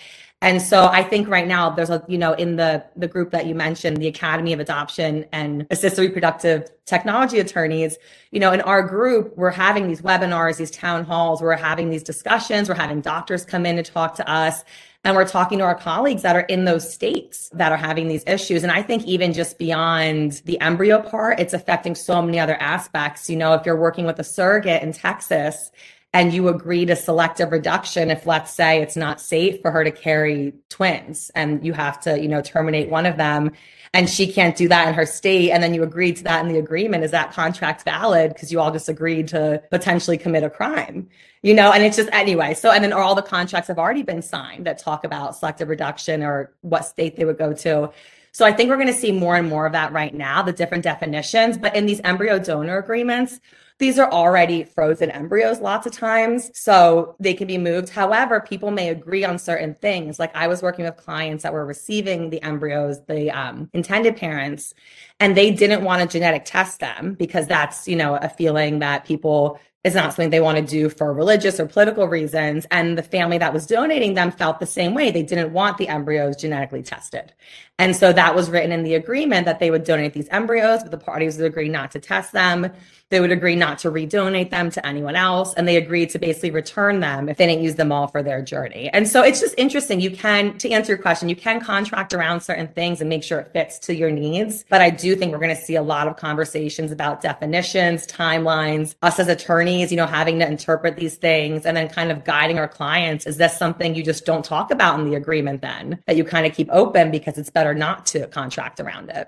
And 0.43 0.61
so 0.61 0.87
I 0.87 1.03
think 1.03 1.29
right 1.29 1.47
now 1.47 1.69
there's 1.69 1.89
a, 1.89 2.03
you 2.09 2.17
know, 2.17 2.33
in 2.33 2.57
the 2.57 2.83
the 2.97 3.07
group 3.07 3.31
that 3.31 3.45
you 3.45 3.55
mentioned, 3.55 3.95
the 3.95 4.07
Academy 4.07 4.51
of 4.51 4.59
Adoption 4.59 5.25
and 5.31 5.65
Assisted 5.71 6.01
Reproductive 6.01 6.69
Technology 6.85 7.39
Attorneys, 7.39 7.97
you 8.31 8.41
know, 8.41 8.51
in 8.51 8.59
our 8.59 8.83
group, 8.83 9.37
we're 9.37 9.51
having 9.51 9.87
these 9.87 10.01
webinars, 10.01 10.57
these 10.57 10.69
town 10.69 11.05
halls, 11.05 11.41
we're 11.41 11.55
having 11.55 11.89
these 11.89 12.03
discussions, 12.03 12.67
we're 12.67 12.75
having 12.75 12.99
doctors 12.99 13.45
come 13.45 13.65
in 13.65 13.77
to 13.77 13.83
talk 13.83 14.15
to 14.15 14.29
us. 14.29 14.65
And 15.05 15.15
we're 15.17 15.27
talking 15.27 15.57
to 15.57 15.65
our 15.65 15.75
colleagues 15.75 16.21
that 16.21 16.35
are 16.35 16.41
in 16.41 16.63
those 16.63 16.91
states 16.91 17.49
that 17.53 17.73
are 17.73 17.77
having 17.77 18.07
these 18.07 18.23
issues. 18.25 18.63
And 18.63 18.71
I 18.71 18.81
think 18.81 19.03
even 19.03 19.33
just 19.33 19.57
beyond 19.57 20.41
the 20.45 20.59
embryo 20.61 21.01
part, 21.01 21.41
it's 21.41 21.53
affecting 21.53 21.93
so 21.93 22.21
many 22.21 22.39
other 22.39 22.55
aspects. 22.55 23.29
You 23.29 23.35
know, 23.35 23.53
if 23.53 23.65
you're 23.65 23.79
working 23.79 24.05
with 24.05 24.17
a 24.19 24.23
surrogate 24.23 24.81
in 24.81 24.93
Texas 24.93 25.71
and 26.13 26.31
you 26.31 26.47
agree 26.47 26.85
to 26.85 26.95
selective 26.95 27.51
reduction 27.51 28.11
if 28.11 28.27
let's 28.27 28.51
say 28.51 28.81
it's 28.81 28.95
not 28.95 29.19
safe 29.19 29.61
for 29.61 29.71
her 29.71 29.83
to 29.83 29.91
carry 29.91 30.53
twins 30.69 31.31
and 31.33 31.65
you 31.65 31.73
have 31.73 31.99
to, 32.01 32.21
you 32.21 32.27
know, 32.27 32.41
terminate 32.41 32.89
one 32.89 33.05
of 33.05 33.17
them 33.17 33.51
and 33.95 34.09
she 34.09 34.31
can't 34.31 34.55
do 34.55 34.67
that 34.67 34.87
in 34.87 34.93
her 34.93 35.05
state 35.05 35.51
and 35.51 35.61
then 35.61 35.73
you 35.73 35.83
agreed 35.83 36.15
to 36.17 36.23
that 36.23 36.45
in 36.45 36.51
the 36.51 36.59
agreement 36.59 37.03
is 37.03 37.11
that 37.11 37.33
contract 37.33 37.83
valid 37.83 38.33
because 38.33 38.51
you 38.51 38.59
all 38.59 38.71
just 38.71 38.89
agreed 38.89 39.27
to 39.27 39.61
potentially 39.71 40.17
commit 40.17 40.43
a 40.43 40.49
crime? 40.49 41.09
You 41.41 41.55
know 41.55 41.71
and 41.71 41.83
it's 41.83 41.97
just 41.97 42.09
anyway 42.13 42.53
so 42.53 42.71
and 42.71 42.83
then 42.83 42.93
all 42.93 43.15
the 43.15 43.23
contracts 43.23 43.67
have 43.67 43.79
already 43.79 44.03
been 44.03 44.21
signed 44.21 44.65
that 44.67 44.77
talk 44.77 45.03
about 45.03 45.35
selective 45.35 45.67
reduction 45.67 46.21
or 46.21 46.53
what 46.61 46.85
state 46.85 47.15
they 47.15 47.25
would 47.25 47.39
go 47.39 47.53
to? 47.53 47.91
So 48.31 48.45
i 48.45 48.51
think 48.51 48.69
we're 48.69 48.77
going 48.77 48.87
to 48.87 48.93
see 48.93 49.11
more 49.11 49.35
and 49.35 49.49
more 49.49 49.65
of 49.65 49.73
that 49.73 49.91
right 49.91 50.13
now 50.13 50.43
the 50.43 50.53
different 50.53 50.83
definitions 50.83 51.57
but 51.57 51.75
in 51.75 51.85
these 51.85 52.01
embryo 52.03 52.39
donor 52.39 52.77
agreements 52.77 53.39
these 53.79 53.99
are 53.99 54.11
already 54.11 54.63
frozen 54.63 55.09
embryos 55.11 55.59
lots 55.59 55.85
of 55.85 55.93
times, 55.93 56.51
so 56.53 57.15
they 57.19 57.33
can 57.33 57.47
be 57.47 57.57
moved. 57.57 57.89
However, 57.89 58.39
people 58.41 58.71
may 58.71 58.89
agree 58.89 59.25
on 59.25 59.37
certain 59.39 59.75
things. 59.81 60.19
Like 60.19 60.35
I 60.35 60.47
was 60.47 60.61
working 60.61 60.85
with 60.85 60.97
clients 60.97 61.43
that 61.43 61.53
were 61.53 61.65
receiving 61.65 62.29
the 62.29 62.41
embryos, 62.43 63.03
the 63.05 63.31
um, 63.31 63.69
intended 63.73 64.15
parents, 64.17 64.73
and 65.19 65.35
they 65.35 65.51
didn't 65.51 65.83
want 65.83 66.01
to 66.01 66.07
genetic 66.07 66.45
test 66.45 66.79
them 66.79 67.15
because 67.15 67.47
that's, 67.47 67.87
you 67.87 67.95
know, 67.95 68.15
a 68.15 68.29
feeling 68.29 68.79
that 68.79 69.05
people 69.05 69.59
is 69.83 69.95
not 69.95 70.13
something 70.13 70.29
they 70.29 70.39
want 70.39 70.57
to 70.57 70.63
do 70.63 70.87
for 70.89 71.13
religious 71.13 71.59
or 71.59 71.65
political 71.65 72.07
reasons. 72.07 72.65
And 72.71 72.97
the 72.97 73.03
family 73.03 73.37
that 73.39 73.53
was 73.53 73.65
donating 73.65 74.13
them 74.13 74.31
felt 74.31 74.59
the 74.59 74.65
same 74.65 74.93
way. 74.93 75.11
They 75.11 75.23
didn't 75.23 75.51
want 75.51 75.77
the 75.77 75.89
embryos 75.89 76.37
genetically 76.37 76.83
tested. 76.83 77.33
And 77.79 77.95
so 77.95 78.13
that 78.13 78.35
was 78.35 78.49
written 78.49 78.71
in 78.71 78.83
the 78.83 78.93
agreement 78.93 79.45
that 79.45 79.59
they 79.59 79.71
would 79.71 79.83
donate 79.83 80.13
these 80.13 80.29
embryos, 80.29 80.83
but 80.83 80.91
the 80.91 80.97
parties 80.97 81.37
would 81.37 81.45
agree 81.45 81.69
not 81.69 81.91
to 81.91 81.99
test 81.99 82.31
them. 82.31 82.71
They 83.09 83.19
would 83.19 83.31
agree 83.31 83.55
not 83.55 83.79
to 83.79 83.91
redonate 83.91 84.51
them 84.51 84.71
to 84.71 84.85
anyone 84.85 85.15
else. 85.15 85.53
And 85.55 85.67
they 85.67 85.75
agreed 85.75 86.11
to 86.11 86.19
basically 86.19 86.51
return 86.51 86.99
them 86.99 87.29
if 87.29 87.37
they 87.37 87.47
didn't 87.47 87.63
use 87.63 87.75
them 87.75 87.91
all 87.91 88.07
for 88.07 88.23
their 88.23 88.41
journey. 88.41 88.89
And 88.89 89.07
so 89.07 89.21
it's 89.21 89.39
just 89.39 89.55
interesting. 89.57 89.99
You 89.99 90.11
can, 90.11 90.57
to 90.59 90.69
answer 90.71 90.93
your 90.93 91.01
question, 91.01 91.29
you 91.29 91.35
can 91.35 91.59
contract 91.59 92.13
around 92.13 92.41
certain 92.41 92.67
things 92.67 93.01
and 93.01 93.09
make 93.09 93.23
sure 93.23 93.39
it 93.39 93.51
fits 93.53 93.79
to 93.79 93.95
your 93.95 94.11
needs. 94.11 94.65
But 94.69 94.81
I 94.81 94.89
do 94.89 95.15
think 95.15 95.31
we're 95.31 95.39
going 95.39 95.55
to 95.55 95.61
see 95.61 95.75
a 95.75 95.83
lot 95.83 96.07
of 96.07 96.15
conversations 96.15 96.91
about 96.91 97.21
definitions, 97.21 98.07
timelines, 98.07 98.95
us 99.01 99.19
as 99.19 99.27
attorneys, 99.27 99.72
you 99.81 99.97
know, 99.97 100.05
having 100.05 100.39
to 100.39 100.47
interpret 100.47 100.95
these 100.95 101.15
things 101.15 101.65
and 101.65 101.75
then 101.75 101.89
kind 101.89 102.11
of 102.11 102.23
guiding 102.23 102.59
our 102.59 102.67
clients. 102.67 103.25
Is 103.25 103.37
this 103.37 103.57
something 103.57 103.95
you 103.95 104.03
just 104.03 104.25
don't 104.25 104.43
talk 104.43 104.71
about 104.71 104.99
in 104.99 105.09
the 105.09 105.15
agreement 105.15 105.61
then 105.61 105.99
that 106.07 106.15
you 106.15 106.23
kind 106.23 106.45
of 106.45 106.53
keep 106.53 106.69
open 106.71 107.11
because 107.11 107.37
it's 107.37 107.49
better 107.49 107.73
not 107.73 108.05
to 108.07 108.27
contract 108.27 108.79
around 108.79 109.09
it? 109.09 109.27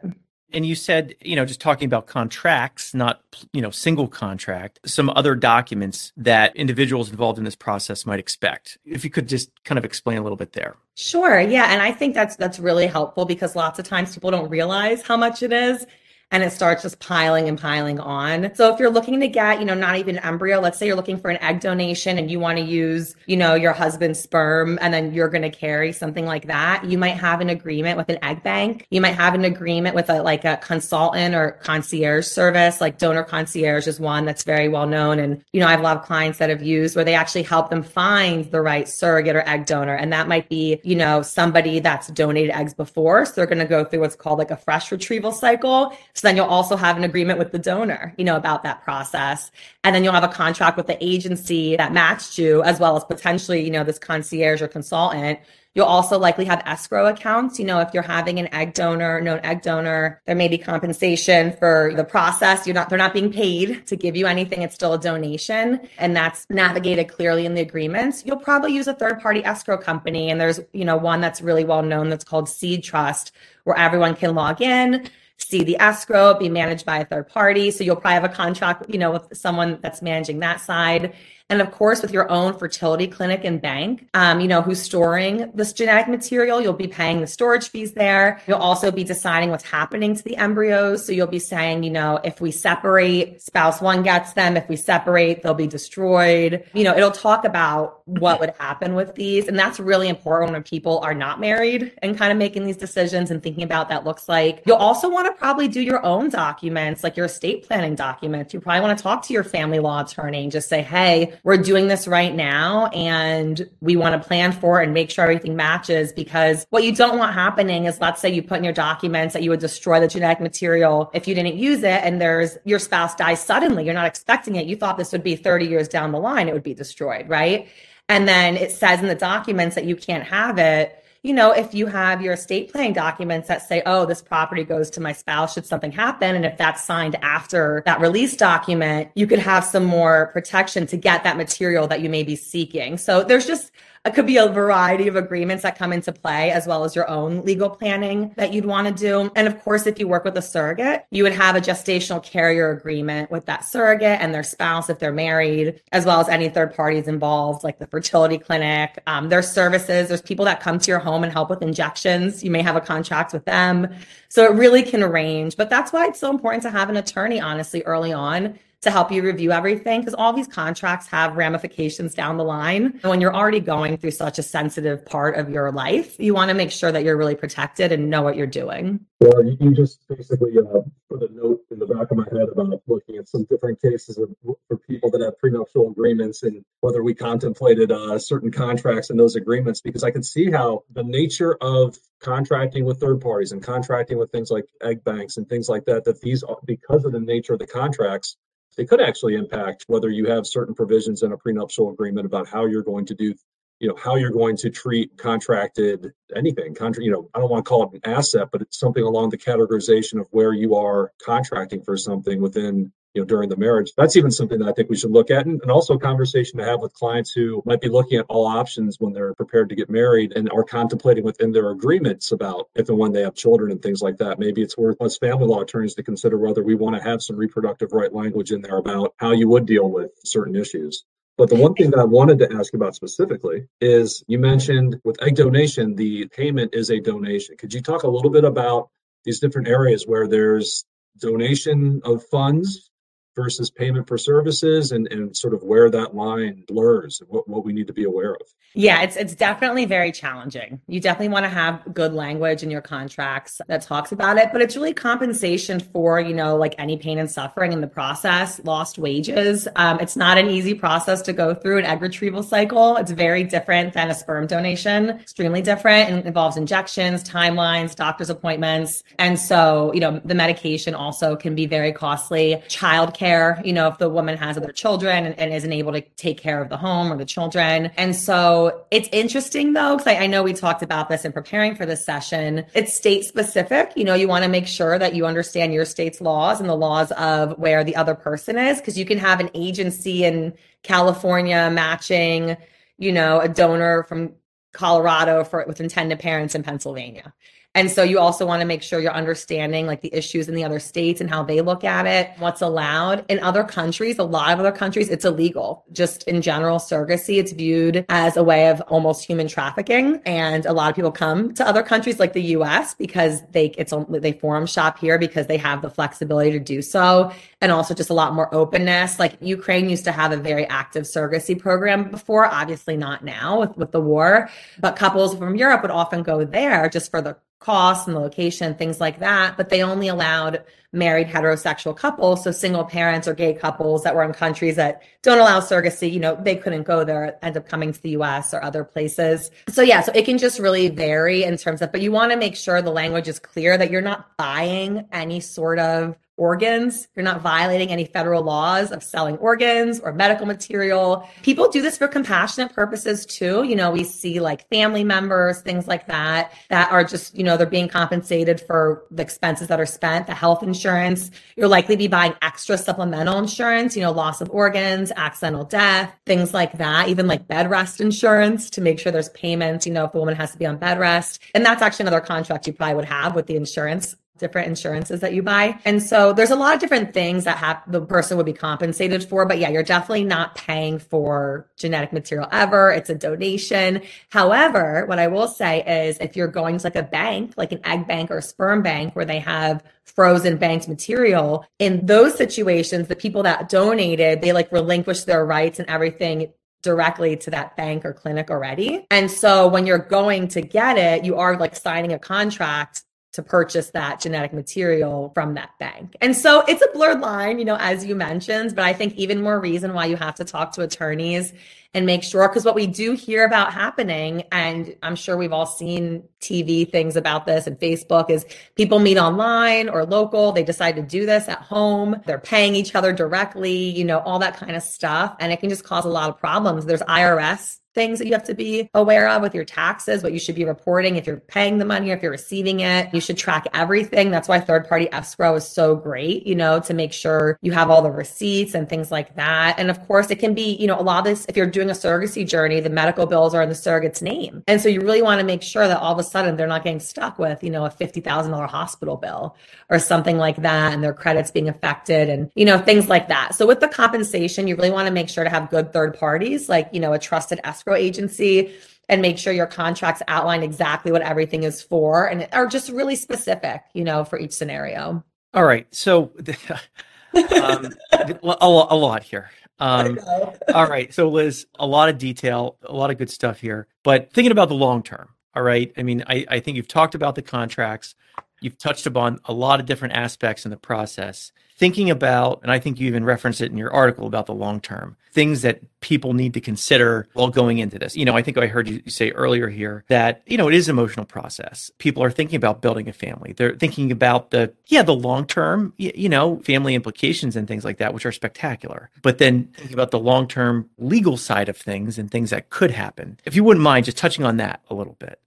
and 0.56 0.66
you 0.66 0.74
said, 0.74 1.16
you 1.22 1.36
know, 1.36 1.46
just 1.46 1.60
talking 1.60 1.86
about 1.86 2.08
contracts, 2.08 2.94
not, 2.94 3.22
you 3.52 3.62
know, 3.62 3.72
single 3.72 4.08
contract, 4.08 4.80
some 4.86 5.10
other 5.10 5.36
documents 5.36 6.14
that 6.16 6.56
individuals 6.56 7.12
involved 7.12 7.38
in 7.38 7.44
this 7.44 7.58
process 7.58 8.06
might 8.06 8.20
expect. 8.20 8.78
If 8.86 9.04
you 9.04 9.10
could 9.10 9.28
just 9.28 9.52
kind 9.66 9.78
of 9.78 9.84
explain 9.84 10.18
a 10.18 10.24
little 10.24 10.38
bit 10.38 10.54
there. 10.54 10.78
Sure. 10.96 11.42
Yeah. 11.42 11.74
And 11.74 11.82
I 11.82 11.92
think 11.92 12.16
that's 12.16 12.38
that's 12.38 12.58
really 12.58 12.88
helpful 12.88 13.25
because 13.25 13.56
lots 13.56 13.80
of 13.80 13.86
times 13.86 14.14
people 14.14 14.32
don't 14.32 14.50
realize 14.50 15.02
how 15.02 15.18
much 15.18 15.44
it 15.44 15.52
is 15.52 15.86
and 16.32 16.44
it 16.44 16.51
starts 16.51 16.82
just 16.82 17.00
piling 17.00 17.48
and 17.48 17.60
piling 17.60 18.00
on. 18.00 18.53
So 18.55 18.74
if 18.74 18.79
you're 18.79 18.89
looking 18.89 19.20
to 19.20 19.27
get, 19.27 19.60
you 19.60 19.65
know, 19.65 19.75
not 19.75 19.98
even 19.98 20.17
embryo, 20.17 20.60
let's 20.60 20.77
say 20.77 20.88
you're 20.88 20.96
looking 20.96 21.20
for 21.20 21.29
an 21.29 21.41
egg 21.41 21.60
donation 21.60 22.17
and 22.17 22.29
you 22.29 22.39
want 22.39 22.58
to 22.58 22.63
use, 22.63 23.15
you 23.25 23.38
know, 23.38 23.53
your 23.53 23.74
husband's 23.74 24.20
sperm 24.20 24.79
and 24.82 24.94
then 24.94 25.13
you're 25.13 25.29
going 25.29 25.44
to 25.44 25.50
carry 25.50 25.91
something 25.91 26.25
like 26.25 26.48
that, 26.48 26.84
you 26.86 26.98
might 26.98 27.15
have 27.17 27.41
an 27.41 27.50
agreement 27.50 27.98
with 27.98 28.10
an 28.10 28.17
egg 28.24 28.44
bank. 28.44 28.88
You 28.89 29.01
might 29.01 29.13
have 29.13 29.34
an 29.34 29.46
agreement 29.46 29.96
with 29.96 30.10
a 30.10 30.22
like 30.24 30.46
a 30.46 30.58
consultant 30.58 31.36
or 31.36 31.51
concierge 31.63 32.25
service, 32.25 32.82
like 32.82 32.98
donor 32.98 33.24
concierge 33.24 33.88
is 33.88 34.00
one 34.00 34.25
that's 34.25 34.44
very 34.44 34.67
well 34.67 34.88
known. 34.88 35.20
And, 35.20 35.44
you 35.53 35.60
know, 35.60 35.67
I 35.67 35.72
have 35.72 35.79
a 35.79 35.84
lot 35.84 35.98
of 35.98 36.03
clients 36.03 36.39
that 36.39 36.50
have 36.50 36.63
used 36.63 36.96
where 36.96 37.05
they 37.05 37.13
actually 37.13 37.44
help 37.44 37.70
them 37.70 37.84
find 37.84 38.50
the 38.51 38.62
right 38.62 38.89
surrogate 38.89 39.36
or 39.36 39.48
egg 39.48 39.67
donor. 39.67 39.96
And 39.96 40.12
that 40.12 40.27
might 40.27 40.50
be, 40.50 40.82
you 40.84 40.96
know, 40.96 41.22
somebody 41.22 41.79
that's 41.79 42.08
donated 42.08 42.51
eggs 42.51 42.74
before. 42.74 43.25
So 43.25 43.34
they're 43.36 43.46
going 43.46 43.60
to 43.60 43.65
go 43.65 43.86
through 43.86 44.00
what's 44.00 44.15
called 44.15 44.39
like 44.39 44.51
a 44.51 44.58
fresh 44.58 44.91
retrieval 44.91 45.32
cycle. 45.32 45.96
So 46.15 46.25
then 46.25 46.38
you'll 46.38 46.45
also 46.45 46.77
have 46.77 46.95
an 46.95 47.03
agreement 47.03 47.39
with 47.39 47.51
the 47.51 47.60
donor, 47.60 48.13
you 48.17 48.24
know, 48.24 48.38
about 48.38 48.63
that 48.63 48.81
process. 48.84 49.51
And 49.84 49.93
then 49.93 50.03
you'll 50.03 50.13
have 50.13 50.24
a 50.24 50.29
contract 50.29 50.77
with 50.77 50.88
the 50.88 50.98
agency 51.03 51.75
that 51.75 51.91
matched 51.91 52.38
you, 52.38 52.63
as 52.63 52.79
well 52.79 52.95
as 52.95 53.03
potentially, 53.03 53.63
you 53.63 53.69
know, 53.69 53.84
this 53.84 54.00
concierge 54.00 54.62
or 54.62 54.69
consultant. 54.69 55.39
You'll 55.74 55.88
also 55.88 56.17
likely 56.17 56.45
have 56.45 56.63
escrow 56.65 57.07
accounts. 57.07 57.60
You 57.60 57.65
know, 57.65 57.81
if 57.81 57.93
you're 57.93 58.01
having 58.01 58.39
an 58.39 58.48
egg 58.53 58.74
donor, 58.74 59.19
known 59.19 59.41
egg 59.43 59.62
donor, 59.62 60.22
there 60.25 60.36
may 60.36 60.48
be 60.48 60.57
compensation 60.57 61.51
for 61.60 61.91
the 61.98 62.05
process. 62.05 62.65
You're 62.65 62.75
not, 62.75 62.88
they're 62.88 62.98
not 62.98 63.12
being 63.12 63.29
paid 63.29 63.86
to 63.88 63.98
give 63.98 64.15
you 64.15 64.25
anything. 64.25 64.62
It's 64.62 64.74
still 64.74 64.93
a 64.93 65.00
donation. 65.00 65.81
And 65.98 66.15
that's 66.15 66.48
navigated 66.50 67.10
clearly 67.10 67.45
in 67.45 67.55
the 67.55 67.62
agreements. 67.62 68.24
You'll 68.25 68.38
probably 68.38 68.74
use 68.74 68.88
a 68.88 68.93
third 68.93 69.19
party 69.19 69.43
escrow 69.43 69.77
company. 69.77 70.31
And 70.31 70.39
there's, 70.39 70.62
you 70.72 70.86
know, 70.86 70.95
one 70.95 71.19
that's 71.19 71.41
really 71.41 71.65
well 71.65 71.84
known 71.84 72.10
that's 72.10 72.24
called 72.24 72.48
Seed 72.48 72.81
Trust, 72.81 73.34
where 73.65 73.77
everyone 73.77 74.15
can 74.15 74.34
log 74.34 74.62
in 74.62 75.10
see 75.48 75.64
the 75.64 75.78
escrow 75.80 76.34
be 76.34 76.50
managed 76.50 76.86
by 76.86 77.00
a 77.00 77.06
third 77.06 77.30
party. 77.30 77.72
So 77.72 77.84
you'll 77.84 77.96
probably 77.96 78.14
have 78.14 78.24
a 78.24 78.30
contract, 78.30 78.90
you 78.90 78.98
know, 78.98 79.12
with 79.12 79.38
someone 79.38 79.80
that's 79.82 80.02
managing 80.02 80.40
that 80.40 80.60
side. 80.60 81.14
And 81.50 81.62
of 81.62 81.72
course, 81.72 82.02
with 82.02 82.12
your 82.12 82.30
own 82.32 82.58
fertility 82.58 83.06
clinic 83.06 83.42
and 83.44 83.62
bank, 83.62 84.08
um, 84.16 84.40
you 84.40 84.48
know, 84.48 84.64
who's 84.64 84.82
storing 84.82 85.52
this 85.54 85.74
genetic 85.74 86.08
material, 86.08 86.60
you'll 86.60 86.74
be 86.74 86.88
paying 86.88 87.22
the 87.22 87.28
storage 87.28 87.70
fees 87.70 87.94
there. 87.94 88.42
You'll 88.48 88.58
also 88.58 88.90
be 88.90 89.04
deciding 89.04 89.52
what's 89.52 89.64
happening 89.64 90.16
to 90.16 90.24
the 90.24 90.38
embryos. 90.38 91.06
So 91.06 91.12
you'll 91.12 91.28
be 91.28 91.38
saying, 91.38 91.84
you 91.84 91.92
know, 91.92 92.20
if 92.24 92.42
we 92.42 92.50
separate, 92.50 93.44
spouse 93.44 93.80
one 93.80 94.02
gets 94.02 94.34
them. 94.34 94.58
If 94.58 94.68
we 94.68 94.75
separate, 94.75 95.44
they'll 95.44 95.54
be 95.54 95.68
destroyed. 95.68 96.64
You 96.74 96.84
know, 96.84 96.98
it'll 96.98 97.12
talk 97.12 97.46
about 97.46 98.02
what 98.06 98.40
would 98.40 98.54
happen 98.58 98.96
with 98.96 99.14
these. 99.14 99.48
And 99.48 99.58
that's 99.58 99.80
really 99.80 100.10
important 100.10 100.54
when 100.54 100.64
people 100.64 101.00
are 101.00 101.14
not 101.14 101.40
married 101.40 101.92
and 102.02 102.18
kind 102.18 102.32
of 102.32 102.40
making 102.40 102.66
these 102.66 102.78
decisions 102.78 103.30
and 103.30 103.44
thinking 103.44 103.64
about 103.64 103.90
that 103.90 104.04
looks 104.04 104.28
like. 104.28 104.64
You'll 104.66 104.78
also 104.78 105.10
want 105.10 105.28
to 105.28 105.34
probably 105.34 105.68
do 105.68 105.82
your 105.82 106.04
own 106.04 106.30
documents, 106.30 107.04
like 107.04 107.16
your 107.16 107.28
estate 107.28 107.68
planning 107.68 107.94
documents. 107.94 108.52
You 108.52 108.62
probably 108.62 108.82
want 108.82 108.98
to 108.98 109.04
talk 109.04 109.24
to 109.28 109.34
your 109.34 109.44
family 109.44 109.78
law 109.78 110.02
attorney 110.02 110.44
and 110.44 110.52
just 110.52 110.70
say, 110.70 110.82
hey, 110.82 111.34
we're 111.44 111.58
doing 111.58 111.88
this 111.88 112.08
right 112.08 112.34
now 112.34 112.88
and 112.88 113.70
we 113.82 113.96
want 113.96 114.22
to 114.22 114.27
plan 114.27 114.51
for 114.51 114.82
and 114.82 114.94
make 114.94 115.10
sure 115.10 115.24
everything 115.24 115.56
matches 115.56 116.12
because 116.13 116.65
what 116.70 116.84
you 116.84 116.94
don't 116.94 117.18
want 117.18 117.34
happening 117.34 117.86
is 117.86 118.00
let's 118.00 118.22
say 118.22 118.34
you 118.34 118.42
put 118.42 118.58
in 118.58 118.63
your 118.63 118.74
documents 118.74 119.34
that 119.34 119.44
you 119.44 119.50
would 119.50 119.60
destroy 119.60 120.00
the 120.00 120.08
genetic 120.08 120.39
material 120.39 121.10
if 121.13 121.27
you 121.27 121.36
didn't 121.36 121.58
use 121.58 121.80
it 121.80 122.04
and 122.04 122.20
there's 122.22 122.58
your 122.65 122.80
spouse 122.80 123.15
dies 123.15 123.39
suddenly 123.39 123.86
you're 123.86 123.94
not 123.94 124.08
expecting 124.08 124.56
it. 124.56 124.65
You 124.65 124.75
thought 124.75 124.98
this 124.98 125.12
would 125.12 125.24
be 125.24 125.36
30 125.36 125.65
years 125.65 125.88
down 125.88 126.12
the 126.12 126.20
line 126.20 126.48
it 126.48 126.54
would 126.54 126.63
be 126.63 126.74
destroyed 126.74 127.30
right? 127.30 127.68
And 128.08 128.27
then 128.27 128.56
it 128.56 128.72
says 128.72 129.00
in 129.00 129.08
the 129.08 129.15
documents 129.15 129.75
that 129.75 129.86
you 129.86 129.96
can't 129.96 130.24
have 130.24 130.58
it 130.58 131.04
you 131.25 131.34
know, 131.34 131.51
if 131.51 131.74
you 131.74 131.88
have 131.88 132.22
your 132.22 132.34
estate 132.34 132.72
planning 132.72 132.94
documents 132.94 133.48
that 133.48 133.67
say, 133.67 133.82
oh, 133.88 134.05
this 134.05 134.22
property 134.22 134.63
goes 134.63 134.91
to 134.91 135.01
my 135.01 135.12
spouse 135.12 135.55
should 135.55 135.65
something 135.65 135.91
happen. 135.91 136.36
And 136.36 136.46
if 136.46 136.55
that's 136.55 136.84
signed 136.84 137.15
after 137.24 137.82
that 137.88 138.00
release 138.00 138.38
document, 138.38 139.10
you 139.15 139.25
could 139.25 139.39
have 139.39 139.65
some 139.65 139.84
more 139.84 140.27
protection 140.34 140.86
to 140.86 140.98
get 140.98 141.24
that 141.24 141.36
material 141.36 141.88
that 141.88 142.01
you 142.01 142.10
may 142.10 142.22
be 142.22 142.36
seeking. 142.36 143.00
So 143.00 143.24
there's 143.24 143.48
just 143.48 143.72
it 144.06 144.14
could 144.14 144.28
be 144.28 144.38
a 144.38 144.48
variety 144.48 145.08
of 145.08 145.16
agreements 145.16 145.64
that 145.64 145.78
come 145.78 145.92
into 145.92 146.12
play, 146.12 146.52
as 146.52 146.68
well 146.68 146.84
as 146.84 146.96
your 146.96 147.10
own 147.10 147.44
legal 147.44 147.70
planning 147.70 148.34
that 148.38 148.54
you'd 148.54 148.66
want 148.66 148.88
to 148.88 148.94
do. 148.94 149.32
And 149.36 149.48
of 149.48 149.60
course, 149.64 149.88
if 149.88 150.00
you 150.00 150.08
work 150.08 150.24
with 150.24 150.38
a 150.38 150.42
surrogate, 150.42 151.06
you 151.10 151.24
would 151.24 151.34
have 151.34 151.56
a 151.56 151.62
gestational 151.62 152.24
carrier 152.24 152.70
agreement 152.70 153.32
with 153.32 153.46
that 153.48 153.66
surrogate 153.66 154.20
and 154.22 154.34
their 154.34 154.44
spouse 154.44 154.90
if 154.90 155.00
they're 155.00 155.12
married, 155.12 155.82
as 155.92 156.06
well 156.06 156.20
as 156.20 156.30
any 156.30 156.50
third 156.50 156.76
parties 156.76 157.08
involved, 157.08 157.64
like 157.64 157.80
the 157.80 157.88
fertility 157.88 158.38
clinic. 158.38 159.02
Um, 159.08 159.30
there's 159.30 159.50
services, 159.50 160.08
there's 160.08 160.22
people 160.22 160.46
that 160.46 160.62
come 160.62 160.78
to 160.78 160.92
your 160.92 161.00
home 161.00 161.24
and 161.24 161.34
help 161.34 161.50
with 161.50 161.64
injections. 161.64 162.44
You 162.44 162.52
may 162.52 162.62
have 162.62 162.76
a 162.76 162.82
contract 162.82 163.34
with 163.34 163.46
them. 163.46 163.94
So 164.30 164.46
it 164.46 164.56
really 164.56 164.84
can 164.84 165.04
range, 165.04 165.56
But 165.58 165.70
that's 165.70 165.94
why 165.94 166.08
it's 166.08 166.20
so 166.20 166.30
important 166.30 166.64
to 166.64 166.70
have 166.70 166.90
an 166.90 166.98
attorney, 166.98 167.40
honestly, 167.40 167.82
early 167.84 168.14
on 168.14 168.60
to 168.86 168.92
help 168.92 169.12
you 169.12 169.24
review 169.24 169.51
everything 169.51 170.00
because 170.00 170.13
all 170.13 170.32
these 170.32 170.48
contracts 170.48 171.08
have 171.08 171.36
ramifications 171.36 172.13
down 172.13 172.38
the 172.38 172.44
line. 172.44 173.00
When 173.01 173.20
you're 173.20 173.36
already 173.36 173.60
going 173.60 173.98
through 173.98 174.12
such 174.12 174.38
a 174.38 174.44
sensitive 174.44 175.04
part 175.06 175.38
of 175.38 175.50
your 175.50 175.72
life, 175.72 176.15
you 176.20 176.36
want 176.36 176.50
to 176.50 176.54
make 176.56 176.72
sure 176.72 176.92
that 176.92 177.04
you're 177.04 177.18
really 177.18 177.36
protected 177.36 177.92
and 177.92 178.12
know 178.12 178.22
what 178.22 178.36
you're 178.38 178.46
doing. 178.46 179.00
Well, 179.20 179.44
you 179.44 179.74
just 179.74 180.08
basically 180.08 180.51
uh, 180.60 180.82
put 181.10 181.24
a 181.24 181.34
note 181.34 181.62
in 181.72 181.80
the 181.80 181.88
back 181.88 182.12
of 182.12 182.18
my 182.18 182.25
head 182.32 182.48
about 182.51 182.80
looking 182.88 183.18
at 183.18 183.27
some 183.27 183.46
different 183.46 183.82
cases 183.82 184.20
of, 184.20 184.30
for 184.68 184.77
people 184.77 185.10
that 185.12 185.22
have 185.22 185.39
prenuptial 185.39 185.89
agreements 185.89 186.44
and 186.44 186.63
whether 186.82 187.01
we 187.01 187.15
contemplated 187.15 187.92
uh, 187.92 188.20
certain 188.20 188.51
contracts 188.51 189.10
in 189.10 189.18
those 189.18 189.36
agreements 189.36 189.82
because 189.82 190.04
I 190.04 190.12
can 190.12 190.22
see 190.22 190.51
how 190.51 190.84
the 190.94 191.04
nature 191.04 191.58
of 191.62 191.98
contracting 192.20 192.86
with 192.86 193.00
third 193.00 193.20
parties 193.20 193.51
and 193.51 193.63
contracting 193.63 194.20
with 194.20 194.32
things 194.32 194.51
like 194.51 194.65
egg 194.84 195.04
banks 195.04 195.38
and 195.38 195.48
things 195.50 195.70
like 195.70 195.86
that 195.86 196.04
that 196.06 196.22
these 196.22 196.44
because 196.65 197.06
of 197.06 197.12
the 197.12 197.20
nature 197.20 197.54
of 197.54 197.60
the 197.60 197.68
contracts 197.68 198.38
they 198.77 198.86
could 198.86 199.01
actually 199.01 199.36
impact 199.36 199.86
whether 199.88 200.10
you 200.10 200.25
have 200.25 200.45
certain 200.45 200.75
provisions 200.75 201.24
in 201.24 201.31
a 201.31 201.38
prenuptial 201.38 201.89
agreement 201.89 202.25
about 202.25 202.48
how 202.48 202.65
you're 202.65 202.84
going 202.84 203.05
to 203.05 203.15
do 203.15 203.34
you 203.79 203.89
know 203.89 203.95
how 203.95 204.15
you're 204.15 204.31
going 204.31 204.55
to 204.55 204.69
treat 204.69 205.17
contracted 205.17 206.12
anything 206.36 206.74
contra- 206.74 207.03
you 207.03 207.12
know 207.12 207.29
i 207.34 207.39
don't 207.39 207.51
want 207.51 207.63
to 207.63 207.69
call 207.69 207.84
it 207.84 207.93
an 207.93 208.12
asset 208.13 208.48
but 208.51 208.62
it's 208.62 208.79
something 208.79 209.03
along 209.03 209.29
the 209.29 209.38
categorization 209.38 210.19
of 210.19 210.27
where 210.31 210.53
you 210.53 210.75
are 210.75 211.12
contracting 211.24 211.81
for 211.84 211.98
something 211.98 212.41
within 212.41 212.91
you 213.15 213.22
know 213.22 213.25
during 213.25 213.50
the 213.50 213.57
marriage. 213.57 213.93
That's 213.98 214.17
even 214.17 214.29
something 214.29 214.60
that 214.60 214.67
i 214.67 214.74
think 214.74 214.89
we 214.89 214.98
should 214.98 215.12
look 215.12 215.31
at 215.31 215.45
and, 215.45 215.62
and 215.62 215.72
also 215.72 215.95
a 215.95 216.00
conversation 216.00 216.60
to 216.60 216.65
have 216.65 216.81
with 216.81 216.93
clients 216.93 217.31
who 217.31 217.63
might 217.65 217.81
be 217.81 217.89
looking 217.89 218.19
at 218.19 218.25
all 218.29 218.45
options 218.45 219.00
when 219.00 219.13
they're 219.13 219.34
prepared 219.34 219.69
to 219.69 219.75
get 219.75 219.89
married 219.89 220.34
and 220.36 220.51
are 220.51 220.63
contemplating 220.63 221.24
within 221.24 221.51
their 221.51 221.72
agreements 221.72 222.31
about 222.31 222.69
if 222.75 222.89
and 222.89 222.98
when 222.98 223.13
they 223.13 223.22
have 223.22 223.34
children 223.34 223.72
and 223.72 223.81
things 223.81 224.01
like 224.01 224.17
that. 224.17 224.38
Maybe 224.38 224.62
it's 224.62 224.77
worth 224.77 225.01
us 225.01 225.17
family 225.17 225.48
law 225.48 225.62
attorneys 225.62 225.95
to 225.95 226.03
consider 226.03 226.38
whether 226.38 226.62
we 226.62 226.75
want 226.75 226.95
to 226.95 227.01
have 227.01 227.22
some 227.22 227.38
reproductive 227.38 227.93
right 227.93 228.13
language 228.13 228.51
in 228.51 228.62
there 228.62 228.77
about 228.77 229.13
how 229.17 229.31
you 229.31 229.48
would 229.50 229.65
deal 229.65 229.89
with 229.89 230.12
certain 230.24 230.55
issues. 230.55 231.05
But 231.38 231.50
the 231.50 231.55
one 231.55 231.74
thing 231.74 231.91
that 231.91 232.00
I 232.00 232.05
wanted 232.05 232.39
to 232.39 232.53
ask 232.53 232.74
about 232.74 232.95
specifically 232.95 233.67
is 233.81 234.24
you 234.27 234.39
mentioned 234.39 234.98
with 235.03 235.22
egg 235.22 235.36
donation, 235.36 235.95
the 235.95 236.27
payment 236.27 236.74
is 236.74 236.89
a 236.91 237.00
donation. 237.00 237.57
Could 237.57 237.74
you 237.74 237.81
talk 237.81 238.03
a 238.03 238.07
little 238.10 238.31
bit 238.31 238.45
about 238.45 238.89
these 239.25 239.39
different 239.39 239.67
areas 239.67 240.05
where 240.05 240.27
there's 240.27 240.86
donation 241.19 242.01
of 242.03 242.24
funds 242.25 242.89
versus 243.36 243.70
payment 243.70 244.08
for 244.08 244.18
services 244.18 244.92
and, 244.92 245.08
and 245.12 245.36
sort 245.36 245.54
of 245.54 245.63
where 245.63 245.89
that 245.89 246.15
line 246.15 246.63
blurs 246.68 247.20
and 247.22 247.30
what, 247.30 247.48
what 247.48 247.65
we 247.65 247.74
need 247.74 247.88
to 247.88 247.94
be 247.94 248.04
aware 248.04 248.34
of? 248.34 248.42
Yeah, 248.77 249.04
it's 249.04 249.15
it's 249.15 249.36
definitely 249.36 249.86
very 249.86 250.12
challenging. 250.12 250.82
You 250.88 251.00
definitely 251.00 251.30
want 251.30 251.46
to 251.46 251.50
have 251.50 251.82
good 251.94 252.13
language 252.13 252.62
in 252.62 252.70
your 252.70 252.82
contracts 252.82 253.62
that 253.68 253.82
talks 253.82 254.12
about 254.12 254.38
it, 254.38 254.50
but 254.51 254.62
it's 254.62 254.75
really 254.75 254.94
compensation 254.94 255.80
for, 255.80 256.20
you 256.20 256.34
know, 256.34 256.58
like 256.58 256.75
any 256.77 256.98
pain 256.98 257.18
and 257.18 257.32
suffering 257.32 257.72
in 257.72 257.80
the 257.80 257.88
process, 257.88 258.60
lost 258.65 258.98
wages. 258.98 259.68
Um, 259.77 260.00
it's 260.01 260.18
not 260.18 260.38
an 260.38 260.50
easy 260.50 260.74
process 260.74 261.22
to 261.24 261.34
go 261.34 261.54
through 261.54 261.77
an 261.77 261.86
egg 261.86 262.01
retrieval 262.01 262.44
cycle. 262.44 262.98
It's 262.98 263.12
very 263.12 263.46
different 263.46 263.94
than 263.94 264.10
a 264.10 264.13
sperm 264.13 264.46
donation, 264.46 265.12
extremely 265.12 265.62
different 265.62 266.10
and 266.10 266.25
involves 266.25 266.58
injections, 266.58 267.24
timelines, 267.24 267.96
doctor's 267.96 268.30
appointments. 268.30 269.04
And 269.18 269.39
so, 269.39 269.94
you 269.94 270.01
know, 270.01 270.20
the 270.25 270.36
medication 270.36 270.94
also 270.94 271.38
can 271.38 271.56
be 271.56 271.65
very 271.65 271.94
costly. 271.94 272.62
Childcare 272.68 273.25
care, 273.25 273.62
you 273.65 273.74
know, 273.74 273.88
if 273.88 273.98
the 273.98 274.10
woman 274.10 274.38
has 274.38 274.55
other 274.58 274.72
children 274.72 275.25
and, 275.25 275.39
and 275.39 275.51
isn't 275.51 275.74
able 275.74 275.91
to 275.94 276.01
take 276.01 276.39
care 276.39 276.62
of 276.62 276.70
the 276.70 276.77
home 276.77 277.12
or 277.12 277.17
the 277.17 277.25
children. 277.25 277.91
And 277.98 278.15
so 278.15 278.86
it's 278.91 279.10
interesting 279.12 279.74
though, 279.74 279.98
because 279.98 280.08
I, 280.08 280.24
I 280.24 280.27
know 280.27 280.44
we 280.44 280.53
talked 280.53 280.84
about 280.84 281.10
this 281.10 281.25
in 281.25 281.32
preparing 281.32 281.75
for 281.75 281.86
this 281.86 282.05
session. 282.05 282.65
It's 282.74 282.96
state 282.96 283.25
specific. 283.25 283.94
You 283.96 284.03
know, 284.03 284.13
you 284.13 284.27
want 284.27 284.44
to 284.44 284.50
make 284.50 284.67
sure 284.67 285.00
that 285.00 285.15
you 285.15 285.25
understand 285.25 285.74
your 285.74 285.86
state's 285.86 286.22
laws 286.22 286.60
and 286.60 286.70
the 286.70 286.75
laws 286.75 287.12
of 287.13 287.58
where 287.58 287.84
the 287.84 287.96
other 287.96 288.15
person 288.15 288.58
is, 288.58 288.79
because 288.79 288.98
you 288.98 289.05
can 289.05 289.17
have 289.17 289.39
an 289.39 289.50
agency 289.53 290.24
in 290.24 290.53
California 290.84 291.70
matching, 291.72 292.58
you 292.98 293.12
know, 293.12 293.39
a 293.39 293.50
donor 293.50 294.03
from 294.03 294.34
Colorado 294.72 295.44
for 295.44 295.65
with 295.67 295.79
intended 295.82 296.20
parents 296.20 296.53
in 296.53 296.62
Pennsylvania. 296.62 297.34
And 297.75 297.91
so 297.91 298.03
you 298.03 298.20
also 298.20 298.46
want 298.46 298.62
to 298.62 298.65
make 298.65 298.82
sure 298.82 299.01
you're 299.01 299.13
understanding 299.13 299.86
like 299.86 300.00
the 300.00 300.13
issues 300.13 300.48
in 300.48 300.55
the 300.55 300.63
other 300.63 300.79
states 300.79 301.20
and 301.20 301.29
how 301.29 301.44
they 301.44 301.60
look 301.60 301.84
at 301.84 302.08
it, 302.08 302.32
what's 302.39 302.62
allowed. 302.62 303.25
In 303.29 303.38
other 303.41 303.65
countries, 303.65 304.17
a 304.17 304.24
lot 304.24 304.53
of 304.53 304.60
other 304.60 304.72
countries, 304.72 305.10
it's 305.10 305.25
illegal. 305.25 305.84
Just 305.91 306.24
in 306.24 306.41
general, 306.41 306.79
surrogacy, 306.79 307.38
it's 307.38 307.51
viewed 307.51 308.05
as 308.08 308.38
a 308.38 308.44
way 308.44 308.70
of 308.70 308.79
almost 308.88 309.25
human 309.25 309.50
trafficking. 309.50 310.22
And 310.25 310.65
a 310.65 310.72
lot 310.72 310.89
of 310.89 310.96
people 310.96 311.12
come 311.12 311.53
to 311.55 311.67
other 311.67 311.84
countries 311.84 312.17
like 312.17 312.32
the 312.32 312.44
US 312.44 312.94
because 312.94 313.41
they, 313.51 313.67
it's, 313.77 313.94
they 314.10 314.32
forum 314.32 314.65
shop 314.65 314.98
here 314.98 315.20
because 315.20 315.48
they 315.48 315.58
have 315.58 315.82
the 315.82 315.89
flexibility 315.89 316.51
to 316.51 316.60
do 316.60 316.82
so. 316.82 317.34
And 317.60 317.74
also 317.74 317.94
just 317.94 318.10
a 318.10 318.13
lot 318.13 318.34
more 318.34 318.53
openness. 318.55 319.20
Like 319.20 319.36
Ukraine 319.41 319.89
used 319.89 320.05
to 320.05 320.13
have 320.13 320.32
a 320.32 320.38
very 320.38 320.65
active 320.67 321.03
surrogacy 321.03 321.60
program 321.60 322.10
before, 322.10 322.46
obviously 322.46 322.96
not 322.96 323.25
now 323.25 323.60
with, 323.60 323.75
with 323.75 323.91
the 323.91 324.00
war, 324.00 324.50
but 324.79 324.96
couples 324.96 325.36
from 325.36 325.58
Europe 325.58 325.82
would 325.82 325.91
often 325.91 326.24
go 326.24 326.46
there 326.46 326.88
just 326.88 327.12
for 327.12 327.22
the 327.22 327.36
costs 327.60 328.08
and 328.08 328.16
the 328.16 328.20
location, 328.20 328.76
things 328.76 329.00
like 329.00 329.20
that. 329.20 329.58
But 329.58 329.70
they 329.70 329.82
only 329.82 330.08
allowed 330.08 330.64
married 330.96 331.28
heterosexual 331.28 331.96
couples, 331.96 332.44
so 332.44 332.52
single 332.52 332.86
parents 332.86 333.28
or 333.28 333.34
gay 333.34 333.54
couples 333.54 334.04
that 334.04 334.16
were 334.16 334.24
in 334.24 334.34
countries 334.34 334.78
that 334.78 335.02
don't 335.22 335.40
allow 335.40 335.60
surrogacy, 335.60 336.12
you 336.12 336.20
know, 336.20 336.40
they 336.42 336.56
couldn't 336.56 336.84
go 336.84 337.04
there, 337.04 337.38
end 337.44 337.58
up 337.58 337.68
coming 337.68 337.92
to 337.92 338.02
the 338.02 338.12
US 338.12 338.54
or 338.54 338.64
other 338.64 338.84
places. 338.84 339.52
So 339.68 339.82
yeah, 339.82 340.02
so 340.02 340.12
it 340.16 340.26
can 340.26 340.38
just 340.38 340.58
really 340.58 340.88
vary 340.90 341.44
in 341.44 341.58
terms 341.58 341.82
of, 341.82 341.92
but 341.92 342.02
you 342.02 342.12
want 342.12 342.32
to 342.32 342.38
make 342.38 342.56
sure 342.56 342.82
the 342.82 342.92
language 342.92 343.28
is 343.28 343.40
clear 343.40 343.78
that 343.78 343.92
you're 343.92 344.02
not 344.02 344.38
buying 344.38 345.06
any 345.12 345.42
sort 345.42 345.80
of 345.80 346.16
organs. 346.38 347.08
You're 347.15 347.24
not 347.24 347.42
violating 347.42 347.89
any 347.89 348.06
federal 348.06 348.44
laws 348.44 348.92
of 348.92 349.04
selling 349.04 349.38
organs 349.38 350.00
or 350.00 350.13
medical 350.13 350.46
material. 350.46 351.27
People 351.44 351.70
do 351.70 351.82
this 351.82 351.98
for 351.98 352.08
compassionate 352.08 352.74
purposes 352.74 353.25
too. 353.25 353.63
You 353.63 353.75
know, 353.75 353.92
we 353.92 354.04
see 354.04 354.39
like 354.39 354.68
family 354.70 355.04
members, 355.04 355.62
things 355.62 355.88
like 355.88 356.08
that, 356.08 356.51
that 356.70 356.92
are 356.92 357.04
just, 357.04 357.38
you 357.38 357.44
know, 357.44 357.58
they're 357.58 357.65
being 357.65 357.88
compensated 357.88 358.60
for 358.60 359.06
the 359.12 359.22
expenses 359.22 359.68
that 359.70 359.80
are 359.80 359.86
spent, 359.86 360.27
the 360.27 360.34
health 360.34 360.62
insurance. 360.63 361.32
You're 361.56 361.68
likely 361.68 361.96
to 361.96 362.00
be 362.00 362.08
buying 362.08 362.34
extra 362.42 362.77
supplemental 362.77 363.38
insurance, 363.38 363.96
you 363.96 364.01
know, 364.01 364.12
loss 364.12 364.42
of 364.42 364.50
organs, 364.50 365.12
accidental 365.15 365.63
death, 365.63 366.13
things 366.25 366.54
like 366.54 366.77
that, 366.77 367.08
even 367.08 367.27
like 367.27 367.48
bed 367.48 367.70
rest 367.70 368.01
insurance 368.01 368.70
to 368.72 368.82
make 368.82 369.00
sure 369.00 369.12
there's 369.12 369.30
payments, 369.30 369.86
you 369.86 369.94
know, 369.94 370.06
if 370.06 370.12
the 370.12 370.20
woman 370.20 370.36
has 370.36 370.51
to 370.51 370.58
be 370.58 370.65
on 370.65 370.77
bed 370.77 371.00
rest. 371.00 371.39
And 371.54 371.65
that's 371.65 371.82
actually 371.82 372.04
another 372.04 372.22
contract 372.22 372.68
you 372.68 372.74
probably 372.74 372.96
would 372.96 373.06
have 373.06 373.36
with 373.36 373.48
the 373.48 373.56
insurance 373.56 374.15
different 374.38 374.68
insurances 374.68 375.22
that 375.22 375.34
you 375.34 375.42
buy. 375.42 375.80
And 375.86 376.01
so 376.01 376.34
there's 376.34 376.51
a 376.51 376.56
lot 376.56 376.74
of 376.74 376.80
different 376.80 377.13
things 377.13 377.46
that 377.46 377.58
have 377.58 377.82
the 377.88 378.01
person 378.01 378.38
would 378.38 378.46
be 378.46 378.54
compensated 378.54 379.24
for. 379.24 379.46
But 379.46 379.60
yeah, 379.60 379.70
you're 379.70 379.84
definitely 379.84 380.25
not 380.25 380.56
paying 380.56 381.00
for 381.00 381.70
genetic 381.77 382.12
material 382.12 382.48
ever. 382.51 382.92
It's 382.92 383.10
a 383.10 383.15
donation. 383.15 384.01
However, 384.30 385.06
what 385.06 385.20
I 385.20 385.27
will 385.27 385.48
say 385.48 386.08
is 386.08 386.18
if 386.20 386.36
you're 386.36 386.48
going 386.48 386.77
to 386.77 386.86
like 386.86 386.96
a 386.96 387.04
bank, 387.04 387.54
like 387.58 387.72
an 387.72 387.80
egg 387.86 388.08
bank 388.08 388.32
or 388.32 388.42
sperm 388.42 388.82
bank 388.82 389.15
where 389.15 389.25
they 389.25 389.39
have 389.39 389.84
frozen 390.04 390.58
banked 390.58 390.88
material, 390.88 391.65
in 391.80 392.06
those 392.06 392.36
situations, 392.36 393.08
the 393.08 393.15
people 393.15 393.44
that 393.44 393.70
donated, 393.70 394.42
they 394.42 394.54
like 394.54 394.72
relinquish 394.72 395.24
their 395.24 395.46
rights 395.46 395.80
and 395.80 395.89
everything 395.89 396.51
directly 396.82 397.36
to 397.36 397.50
that 397.50 397.75
bank 397.75 398.06
or 398.06 398.13
clinic 398.13 398.51
already. 398.51 399.08
And 399.10 399.32
so 399.32 399.68
when 399.68 399.88
you're 399.88 399.98
going 399.98 400.50
to 400.50 400.62
get 400.62 400.98
it, 400.98 401.25
you 401.25 401.38
are 401.38 401.58
like 401.58 401.75
signing 401.75 402.13
a 402.13 402.20
contract 402.20 403.04
to 403.36 403.44
purchase 403.44 403.89
that 403.92 404.22
genetic 404.22 404.54
material 404.54 405.30
from 405.34 405.56
that 405.56 405.77
bank. 405.77 406.15
And 406.22 406.36
so 406.36 406.62
it's 406.70 406.82
a 406.82 406.88
blurred 406.94 407.20
line, 407.20 407.60
you 407.60 407.65
know, 407.65 407.75
as 407.75 408.06
you 408.06 408.15
mentioned, 408.15 408.74
but 408.75 408.86
I 408.86 408.94
think 408.94 409.13
even 409.15 409.42
more 409.42 409.60
reason 409.60 409.94
why 409.94 410.06
you 410.06 410.15
have 410.15 410.36
to 410.36 410.46
talk 410.46 410.72
to 410.74 410.82
attorneys 410.82 411.51
and 411.94 412.06
make 412.06 412.24
sure 412.24 412.48
because 412.48 412.63
what 412.63 412.75
we 412.75 412.88
do 412.88 413.12
hear 413.12 413.46
about 413.46 413.74
happening 413.74 414.44
and 414.54 414.96
I'm 415.04 415.18
sure 415.18 415.36
we've 415.36 415.51
all 415.51 415.65
seen 415.65 416.24
TV 416.39 416.89
things 416.89 417.18
about 417.18 417.46
this 417.46 417.68
and 417.68 417.77
Facebook 417.77 418.30
is 418.30 418.46
people 418.75 419.00
meet 419.00 419.18
online 419.18 419.89
or 419.89 420.06
local, 420.06 420.54
they 420.54 420.63
decide 420.63 420.96
to 420.96 421.01
do 421.01 421.25
this 421.25 421.50
at 421.50 421.60
home, 421.60 422.22
they're 422.25 422.39
paying 422.39 422.74
each 422.75 422.96
other 422.96 423.12
directly, 423.12 423.75
you 423.75 424.06
know, 424.06 424.20
all 424.20 424.39
that 424.39 424.56
kind 424.56 424.77
of 424.77 424.84
stuff 424.84 425.36
and 425.42 425.51
it 425.51 425.60
can 425.60 425.70
just 425.70 425.84
cause 425.84 426.06
a 426.06 426.10
lot 426.10 426.30
of 426.30 426.39
problems. 426.39 426.86
There's 426.86 427.01
IRS 427.01 427.80
things 427.96 428.20
that 428.20 428.28
you 428.28 428.34
have 428.34 428.44
to 428.44 428.54
be 428.54 428.90
aware 428.94 429.28
of 429.30 429.42
with 429.42 429.56
your 429.56 429.66
taxes, 429.66 430.22
what 430.22 430.34
you 430.34 430.40
should 430.40 430.56
be 430.56 430.66
reporting 430.66 431.16
if 431.16 431.25
you're 431.25 431.38
paying 431.38 431.78
the 431.78 431.86
money 431.86 432.12
or 432.12 432.14
if 432.16 432.22
you're 432.22 432.32
receiving 432.32 432.82
it. 432.82 433.14
You 433.14 433.22
should 433.22 433.38
track 433.38 433.66
everything. 433.74 434.30
That's 434.30 434.48
why 434.48 434.60
third 434.60 434.88
party 434.88 435.12
escrow 435.12 435.56
is 435.56 435.68
so 435.68 435.96
great, 435.96 436.46
you 436.46 436.56
know, 436.56 436.80
to 436.82 436.94
make 436.94 437.14
sure 437.14 437.58
you 437.62 437.72
have 437.72 437.90
all 437.90 438.02
the 438.02 438.12
receipts 438.12 438.74
and 438.74 438.88
things 438.88 439.12
like 439.12 439.36
that. 439.38 439.80
And 439.80 439.90
of 439.90 440.06
course, 440.06 440.30
it 440.30 440.40
can 440.40 440.54
be, 440.54 440.75
you 440.75 440.88
know, 440.88 441.00
a 441.00 441.02
lot 441.02 441.20
of 441.20 441.25
this, 441.25 441.46
if 441.48 441.56
you're 441.56 441.66
doing 441.66 441.90
a 441.90 441.94
surrogacy 441.94 442.48
journey, 442.48 442.82
the 442.82 442.90
medical 442.90 443.25
bills 443.25 443.56
are 443.56 443.62
in 443.62 443.70
the 443.70 443.75
surrogate's 443.75 444.22
name. 444.22 444.64
And 444.68 444.82
so 444.82 444.90
you 444.90 445.02
really 445.02 445.22
want 445.22 445.40
to 445.40 445.46
make 445.46 445.64
sure 445.64 445.88
that 445.88 445.98
all 446.00 446.12
of 446.12 446.20
a 446.20 446.24
sudden 446.24 446.58
they're 446.58 446.68
not 446.68 446.84
getting 446.84 447.00
stuck 447.00 447.40
with, 447.40 447.64
you 447.64 447.70
know, 447.70 447.86
a 447.86 447.90
$50,000 447.90 448.70
hospital 448.70 449.16
bill 449.16 449.56
or 449.90 450.00
something 450.00 450.38
like 450.38 450.58
that 450.58 450.94
and 450.94 451.04
their 451.04 451.14
credits 451.14 451.52
being 451.52 451.70
affected 451.70 452.30
and, 452.30 452.52
you 452.56 452.66
know, 452.66 452.78
things 452.78 453.08
like 453.08 453.30
that. 453.30 453.56
So 453.56 453.66
with 453.66 453.80
the 453.80 453.88
compensation, 453.88 454.68
you 454.68 454.75
really 454.75 454.92
want 454.92 455.08
to 455.08 455.14
make 455.14 455.30
sure 455.30 455.44
to 455.44 455.50
have 455.50 455.70
good 455.70 455.94
third 455.94 456.20
parties, 456.20 456.68
like, 456.68 456.90
you 456.92 457.00
know, 457.00 457.14
a 457.14 457.20
trusted 457.20 457.60
escrow 457.64 457.85
escrow 457.86 457.96
agency 457.96 458.74
and 459.08 459.22
make 459.22 459.38
sure 459.38 459.54
your 459.54 459.68
contracts 459.68 460.22
outline 460.27 460.63
exactly 460.63 461.12
what 461.12 461.22
everything 461.22 461.63
is 461.63 461.82
for 461.82 462.25
and 462.25 462.48
are 462.51 462.65
just 462.65 462.89
really 462.89 463.15
specific, 463.15 463.82
you 463.94 464.04
know, 464.04 464.24
for 464.24 464.39
each 464.39 464.54
scenario. 464.54 465.24
All 465.54 465.63
right. 465.63 465.88
So 465.94 466.32
um, 467.36 467.94
a, 468.12 468.39
a, 468.44 468.68
lot 468.68 469.24
here. 469.24 469.51
Um, 469.80 470.20
all 470.74 470.88
right. 470.88 471.13
So, 471.13 471.30
Liz, 471.30 471.68
a 471.77 471.86
lot 471.86 472.10
of 472.10 472.18
detail, 472.18 472.77
a 472.82 472.94
lot 472.94 473.12
of 473.12 473.18
good 473.20 473.30
stuff 473.30 473.60
here. 473.60 473.88
But 474.04 474.34
thinking 474.34 474.51
about 474.51 474.70
the 474.70 474.75
long 474.75 475.04
term, 475.04 475.30
all 475.54 475.63
right. 475.63 475.94
I 475.98 476.04
mean, 476.04 476.24
I, 476.27 476.46
I 476.50 476.60
think 476.60 476.77
you've 476.77 476.88
talked 476.88 477.13
about 477.13 477.36
the 477.36 477.44
contracts, 477.44 478.15
you've 478.62 478.78
touched 478.78 479.06
upon 479.06 479.40
a 479.46 479.54
lot 479.54 479.80
of 479.80 479.86
different 479.86 480.14
aspects 480.14 480.66
in 480.66 480.72
the 480.72 480.78
process 480.78 481.52
thinking 481.78 482.10
about, 482.10 482.62
and 482.64 482.72
I 482.72 482.80
think 482.80 483.00
you 483.00 483.08
even 483.08 483.26
referenced 483.26 483.62
it 483.62 483.72
in 483.72 483.78
your 483.78 483.92
article 483.92 484.28
about 484.28 484.46
the 484.46 484.54
long 484.54 484.80
term, 484.80 485.18
things 485.34 485.62
that 485.64 485.82
people 486.00 486.34
need 486.34 486.54
to 486.54 486.62
consider 486.62 487.28
while 487.34 487.50
going 487.50 487.80
into 487.80 488.00
this. 488.00 488.16
You 488.16 488.24
know, 488.24 488.36
I 488.36 488.42
think 488.42 488.58
I 488.58 488.68
heard 488.68 488.88
you 488.88 489.02
say 489.08 489.32
earlier 489.32 489.68
here 489.68 490.06
that, 490.08 490.42
you 490.46 490.58
know, 490.58 490.70
it 490.70 490.74
is 490.74 490.88
an 490.88 490.96
emotional 490.96 491.26
process. 491.26 491.92
People 491.98 492.24
are 492.24 492.32
thinking 492.32 492.56
about 492.56 492.82
building 492.82 493.10
a 493.10 493.14
family. 493.14 493.52
They're 493.52 493.76
thinking 493.76 494.12
about 494.12 494.52
the, 494.52 494.74
yeah, 494.88 495.04
the 495.04 495.16
long 495.16 495.46
term, 495.46 495.94
you 495.98 496.30
know, 496.30 496.60
family 496.60 496.96
implications 496.96 497.56
and 497.56 497.68
things 497.68 497.84
like 497.84 497.98
that, 497.98 498.14
which 498.14 498.26
are 498.26 498.32
spectacular. 498.32 499.10
But 499.22 499.40
then 499.40 499.66
thinking 499.76 499.94
about 499.94 500.12
the 500.12 500.20
long 500.20 500.48
term 500.48 500.90
legal 500.98 501.36
side 501.36 501.68
of 501.68 501.76
things 501.76 502.18
and 502.18 502.32
things 502.32 502.52
that 502.52 502.70
could 502.70 502.92
happen. 502.92 503.38
If 503.44 503.56
you 503.56 503.64
wouldn't 503.64 503.84
mind 503.84 504.06
just 504.06 504.18
touching 504.18 504.46
on 504.46 504.58
that 504.58 504.82
a 504.90 504.96
little 504.96 505.18
bit. 505.20 505.40